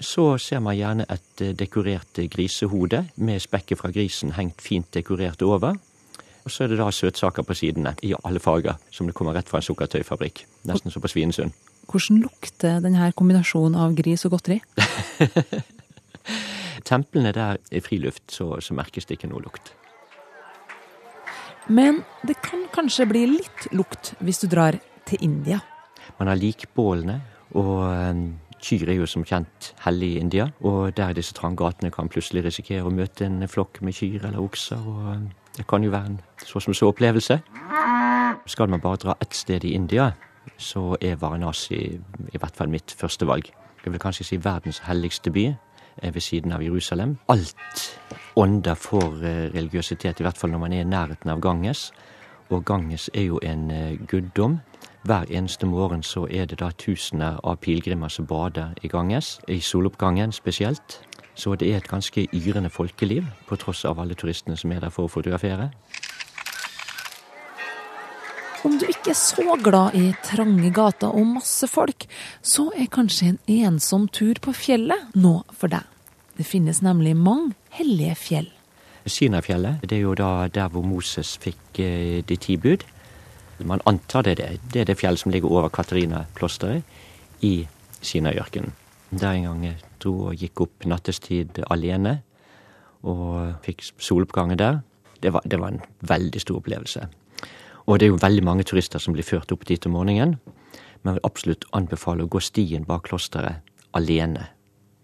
så 0.00 0.38
ser 0.38 0.60
man 0.60 0.76
gjerne 0.76 1.06
et 1.10 1.40
eh, 1.40 1.54
dekorert 1.56 2.20
grisehode 2.30 3.06
med 3.16 3.40
spekket 3.40 3.78
fra 3.78 3.90
grisen 3.90 4.32
hengt 4.36 4.60
fint 4.62 4.94
dekorert 4.94 5.42
over. 5.42 5.76
Og 6.44 6.50
så 6.50 6.64
er 6.64 6.68
det 6.68 6.78
da 6.78 6.90
søtsaker 6.90 7.42
på 7.42 7.54
sidene, 7.54 7.94
i 8.02 8.14
alle 8.24 8.40
farger, 8.40 8.76
som 8.90 9.06
det 9.06 9.14
kommer 9.14 9.34
rett 9.34 9.48
fra 9.48 9.58
en 9.58 9.66
sukkertøyfabrikk. 9.66 10.44
Nesten 10.68 10.90
som 10.90 11.02
på 11.02 11.08
Svinesund. 11.08 11.50
Hvordan 11.86 12.20
lukter 12.22 12.80
denne 12.84 13.08
kombinasjonen 13.16 13.74
av 13.80 13.96
gris 13.98 14.24
og 14.26 14.36
godteri? 14.36 14.60
Templene 16.86 17.32
der 17.34 17.58
er 17.58 17.84
friluft, 17.84 18.28
så, 18.32 18.56
så 18.60 18.74
merkes 18.76 19.08
det 19.08 19.18
ikke 19.18 19.30
noe 19.30 19.42
lukt. 19.42 19.72
Men 21.66 22.04
det 22.26 22.36
kan 22.46 22.68
kanskje 22.74 23.08
bli 23.10 23.24
litt 23.26 23.66
lukt 23.74 24.14
hvis 24.22 24.44
du 24.44 24.46
drar 24.50 24.78
til 25.06 25.22
India. 25.26 25.58
Man 26.18 26.30
har 26.30 26.38
likbålene, 26.38 27.18
og 27.58 27.80
um, 27.90 28.20
kyr 28.62 28.92
er 28.92 29.00
jo 29.00 29.08
som 29.10 29.24
kjent 29.26 29.72
hellig 29.82 30.12
i 30.14 30.20
India. 30.22 30.46
Og 30.62 30.94
der 30.96 31.10
i 31.10 31.18
disse 31.18 31.34
trange 31.34 31.58
gatene 31.58 31.90
kan 31.94 32.10
plutselig 32.12 32.44
risikere 32.46 32.86
å 32.86 32.94
møte 32.94 33.26
en 33.26 33.42
flokk 33.50 33.82
med 33.82 33.98
kyr 33.98 34.28
eller 34.28 34.42
okser. 34.42 34.78
og 34.78 35.10
um, 35.16 35.26
Det 35.58 35.66
kan 35.66 35.82
jo 35.82 35.90
være 35.90 36.12
en 36.12 36.20
så 36.44 36.62
som 36.62 36.74
så 36.74 36.92
opplevelse. 36.92 37.40
Skal 38.46 38.70
man 38.70 38.80
bare 38.80 39.02
dra 39.02 39.16
ett 39.20 39.34
sted 39.34 39.64
i 39.64 39.74
India, 39.74 40.12
så 40.58 40.94
er 41.00 41.18
Varanasi 41.18 41.80
i 42.30 42.38
hvert 42.38 42.54
fall 42.56 42.70
mitt 42.70 42.94
første 42.94 43.26
valg. 43.26 43.50
Jeg 43.82 43.92
vil 43.92 44.02
kanskje 44.02 44.24
si 44.24 44.36
verdens 44.42 44.84
helligste 44.86 45.30
by 45.34 45.48
ved 46.02 46.20
siden 46.20 46.52
av 46.52 46.62
Jerusalem. 46.62 47.16
Alt 47.28 48.00
ånder 48.36 48.74
for 48.74 49.24
eh, 49.24 49.48
religiøsitet, 49.54 50.20
i 50.20 50.22
hvert 50.26 50.38
fall 50.38 50.50
når 50.50 50.58
man 50.58 50.72
er 50.72 50.84
i 50.84 50.88
nærheten 50.88 51.30
av 51.30 51.40
Ganges. 51.40 51.92
Og 52.50 52.64
Ganges 52.64 53.10
er 53.14 53.22
jo 53.22 53.40
en 53.42 53.70
eh, 53.70 53.98
guddom. 54.08 54.60
Hver 55.06 55.24
eneste 55.30 55.66
morgen 55.66 56.02
så 56.02 56.26
er 56.30 56.46
det 56.46 56.58
da 56.60 56.70
tusener 56.78 57.40
av 57.44 57.60
pilegrimer 57.62 58.08
som 58.08 58.26
bader 58.26 58.74
i 58.82 58.88
Ganges, 58.88 59.40
i 59.48 59.60
soloppgangen 59.60 60.32
spesielt. 60.32 61.00
Så 61.34 61.54
det 61.54 61.72
er 61.72 61.76
et 61.76 61.88
ganske 61.88 62.28
yrende 62.32 62.70
folkeliv, 62.70 63.24
på 63.46 63.56
tross 63.56 63.84
av 63.84 64.00
alle 64.00 64.14
turistene 64.14 64.56
som 64.56 64.72
er 64.72 64.80
der 64.80 64.90
for 64.90 65.06
å 65.06 65.12
fotografere. 65.12 65.70
Om 68.66 68.80
du 68.80 68.86
ikke 68.90 69.12
er 69.12 69.18
så 69.18 69.54
glad 69.62 69.94
i 69.94 70.08
trange 70.26 70.72
gater 70.74 71.14
og 71.14 71.28
masse 71.36 71.68
folk, 71.70 72.08
så 72.42 72.64
er 72.74 72.88
kanskje 72.90 73.28
en 73.28 73.36
ensom 73.46 74.08
tur 74.10 74.40
på 74.42 74.54
fjellet 74.58 75.12
noe 75.14 75.44
for 75.54 75.70
deg. 75.70 75.84
Det 76.34 76.46
finnes 76.48 76.80
nemlig 76.82 77.12
mange 77.14 77.54
hellige 77.76 78.16
fjell. 78.18 78.48
Sinafjellet, 79.06 79.84
det 79.86 80.00
er 80.00 80.02
jo 80.02 80.16
da 80.18 80.48
der 80.50 80.72
hvor 80.72 80.82
Moses 80.82 81.36
fikk 81.38 81.78
eh, 81.78 82.24
de 82.26 82.36
ti 82.42 82.56
bud. 82.58 82.82
Man 83.62 83.84
antar 83.86 84.26
det, 84.26 84.34
det. 84.40 84.48
Det 84.72 84.82
er 84.82 84.88
det 84.90 84.98
fjellet 84.98 85.22
som 85.22 85.30
ligger 85.30 85.52
over 85.52 85.70
Katarina-klosteret 85.70 86.82
i 87.46 87.68
Sinaiørkenen. 88.02 88.74
Der 89.14 89.36
en 89.36 89.46
gang 89.46 89.62
jeg 89.68 89.76
dro 90.02 90.16
og 90.32 90.42
gikk 90.42 90.64
opp 90.66 90.88
nattestid 90.90 91.62
alene 91.70 92.16
og 93.06 93.62
fikk 93.62 93.86
soloppgangen 94.02 94.58
der. 94.58 94.82
Det 95.22 95.32
var, 95.32 95.46
det 95.46 95.62
var 95.62 95.70
en 95.70 95.80
veldig 96.02 96.42
stor 96.42 96.58
opplevelse. 96.58 97.06
Og 97.86 97.98
det 97.98 98.06
er 98.06 98.14
jo 98.14 98.20
veldig 98.22 98.44
mange 98.44 98.66
turister 98.66 99.02
som 99.02 99.14
blir 99.14 99.26
ført 99.26 99.52
opp 99.54 99.64
dit 99.66 99.86
om 99.86 99.94
morgenen. 99.94 100.36
Men 101.02 101.12
jeg 101.12 101.18
vil 101.18 101.28
absolutt 101.28 101.66
anbefale 101.76 102.26
å 102.26 102.30
gå 102.30 102.40
stien 102.42 102.86
bak 102.86 103.06
klosteret 103.06 103.62
alene. 103.96 104.48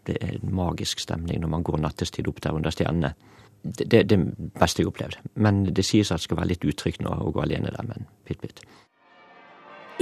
Det 0.07 0.16
er 0.18 0.38
en 0.40 0.55
magisk 0.57 1.03
stemning 1.03 1.40
når 1.42 1.53
man 1.53 1.66
går 1.66 1.79
nattestid 1.79 2.27
opp 2.29 2.40
der 2.42 2.57
under 2.59 2.75
stjernene. 2.75 3.12
Det, 3.62 3.87
er 3.95 4.09
det 4.11 4.18
beste 4.59 4.83
jeg 4.83 4.88
har 4.88 4.95
opplevd. 4.97 5.18
Men 5.38 5.62
det 5.71 5.85
sies 5.87 6.11
at 6.11 6.18
det 6.18 6.27
skal 6.27 6.40
være 6.40 6.51
litt 6.57 6.66
utrygt 6.66 7.05
nå 7.05 7.12
å 7.14 7.31
gå 7.31 7.45
alene 7.45 7.71
der, 7.71 7.87
men 7.87 8.09
pytt 8.27 8.42
pytt. 8.42 8.64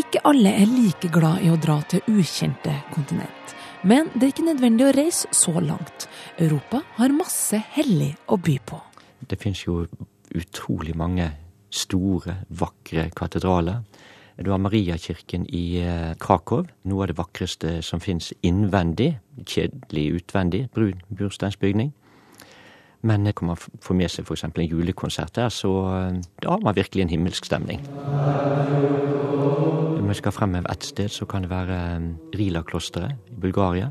Ikke 0.01 0.23
alle 0.25 0.55
er 0.63 0.71
like 0.71 1.11
glad 1.13 1.45
i 1.45 1.51
å 1.53 1.59
dra 1.61 1.77
til 1.91 2.01
ukjente 2.09 2.73
kontinent. 2.95 3.55
Men 3.85 4.09
det 4.15 4.23
er 4.25 4.33
ikke 4.33 4.47
nødvendig 4.49 4.87
å 4.87 4.95
reise 4.97 5.29
så 5.37 5.53
langt. 5.61 6.09
Europa 6.41 6.81
har 6.97 7.13
masse 7.13 7.61
hellig 7.77 8.15
å 8.33 8.41
by 8.41 8.57
på. 8.65 8.81
Det 9.29 9.37
fins 9.41 9.67
jo 9.67 9.83
utrolig 10.33 10.97
mange 10.97 11.29
store, 11.71 12.37
vakre 12.49 13.09
katedraler. 13.17 13.83
Du 14.41 14.51
har 14.51 14.61
Mariakirken 14.63 15.45
i 15.53 15.81
eh, 15.85 16.13
Krakow, 16.21 16.65
noe 16.89 17.05
av 17.05 17.11
det 17.11 17.19
vakreste 17.19 17.81
som 17.85 18.01
fins 18.01 18.33
innvendig. 18.47 19.13
Kjedelig 19.45 20.07
utvendig, 20.21 20.63
brun 20.75 21.03
bursteinsbygning. 21.13 21.93
Men 23.03 23.33
kan 23.33 23.53
man 23.53 23.57
få 23.57 23.97
med 23.97 24.13
seg 24.13 24.27
f.eks. 24.29 24.45
en 24.45 24.67
julekonsert 24.67 25.35
der, 25.37 25.49
så 25.49 25.71
da 26.43 26.53
har 26.53 26.65
man 26.65 26.77
virkelig 26.77 27.05
en 27.05 27.13
himmelsk 27.13 27.49
stemning. 27.49 27.81
Om 30.01 30.09
jeg 30.09 30.21
skal 30.21 30.37
fremheve 30.37 30.69
ett 30.73 30.85
sted, 30.85 31.09
så 31.09 31.29
kan 31.29 31.45
det 31.45 31.53
være 31.53 31.81
eh, 31.97 32.11
Rila-klosteret 32.37 33.33
i 33.33 33.41
Bulgaria. 33.41 33.91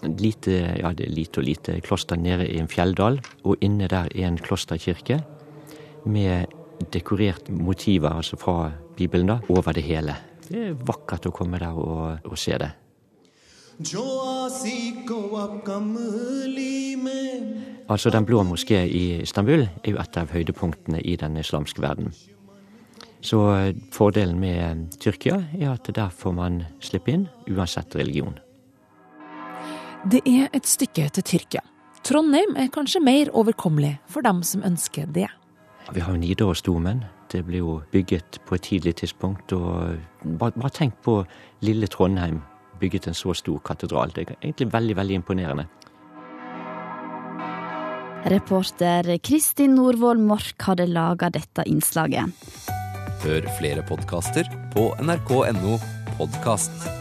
Lite, 0.00 0.54
ja, 0.80 0.94
det 0.96 1.06
er 1.06 1.12
lite 1.12 1.42
og 1.42 1.44
lite 1.44 1.80
kloster 1.84 2.16
nede 2.16 2.46
i 2.48 2.58
en 2.58 2.70
fjelldal, 2.70 3.20
og 3.44 3.60
inne 3.60 3.90
der 3.90 4.08
er 4.14 4.30
en 4.30 4.38
klosterkirke 4.40 5.20
med 6.04 6.46
dekorerte 6.92 7.52
motiver, 7.52 8.16
altså 8.16 8.36
fra 8.40 8.70
Bibelen, 8.96 9.26
da, 9.26 9.38
over 9.48 9.72
det 9.72 9.84
hele. 9.84 10.16
Det 10.48 10.62
er 10.70 10.78
vakkert 10.86 11.28
å 11.28 11.34
komme 11.34 11.60
der 11.60 11.76
og, 11.76 12.24
og 12.26 12.38
se 12.38 12.56
det. 12.58 12.72
Altså, 17.88 18.10
Den 18.10 18.26
blå 18.26 18.42
moské 18.44 18.82
i 18.84 19.20
Istanbul 19.22 19.62
er 19.62 19.90
jo 19.90 20.00
et 20.02 20.16
av 20.20 20.34
høydepunktene 20.34 21.00
i 21.00 21.16
den 21.16 21.36
islamske 21.36 21.82
verden. 21.82 22.12
Så 23.20 23.40
eh, 23.54 23.74
fordelen 23.92 24.38
med 24.40 24.94
Tyrkia 25.00 25.42
er 25.58 25.74
at 25.74 25.88
der 25.94 26.08
får 26.08 26.32
man 26.36 26.62
slippe 26.80 27.12
inn, 27.12 27.26
uansett 27.48 27.96
religion. 27.96 28.38
Det 30.10 30.22
er 30.24 30.48
et 30.56 30.66
stykke 30.66 31.08
til 31.12 31.24
Tyrkia. 31.24 31.64
Trondheim 32.04 32.56
er 32.56 32.72
kanskje 32.72 33.02
mer 33.04 33.28
overkommelig 33.36 33.98
for 34.08 34.24
dem 34.24 34.40
som 34.42 34.64
ønsker 34.64 35.08
det. 35.12 35.28
Vi 35.92 36.00
har 36.00 36.14
jo 36.14 36.20
Nidarosdomen. 36.20 37.04
Det 37.32 37.42
ble 37.46 37.58
jo 37.62 37.80
bygget 37.92 38.40
på 38.46 38.54
et 38.54 38.62
tidlig 38.62 38.94
tidspunkt. 39.02 39.52
og 39.52 39.96
Bare, 40.38 40.52
bare 40.52 40.70
tenk 40.70 40.94
på 41.02 41.24
lille 41.60 41.86
Trondheim 41.86 42.42
bygget 42.80 43.08
en 43.08 43.14
så 43.14 43.34
stor 43.34 43.58
katedral. 43.58 44.12
Det 44.14 44.28
er 44.28 44.34
egentlig 44.42 44.72
veldig, 44.72 44.96
veldig 44.96 45.14
imponerende. 45.14 45.66
Reporter 48.30 49.16
Kristin 49.24 49.74
Norvoll 49.74 50.20
Mork 50.20 50.62
hadde 50.68 50.86
laga 50.86 51.30
dette 51.32 51.64
innslaget. 51.66 52.32
Hør 53.24 53.48
flere 53.58 53.84
podkaster 53.88 54.48
på 54.74 54.90
nrk.no 55.00 55.78
podkast. 56.20 56.99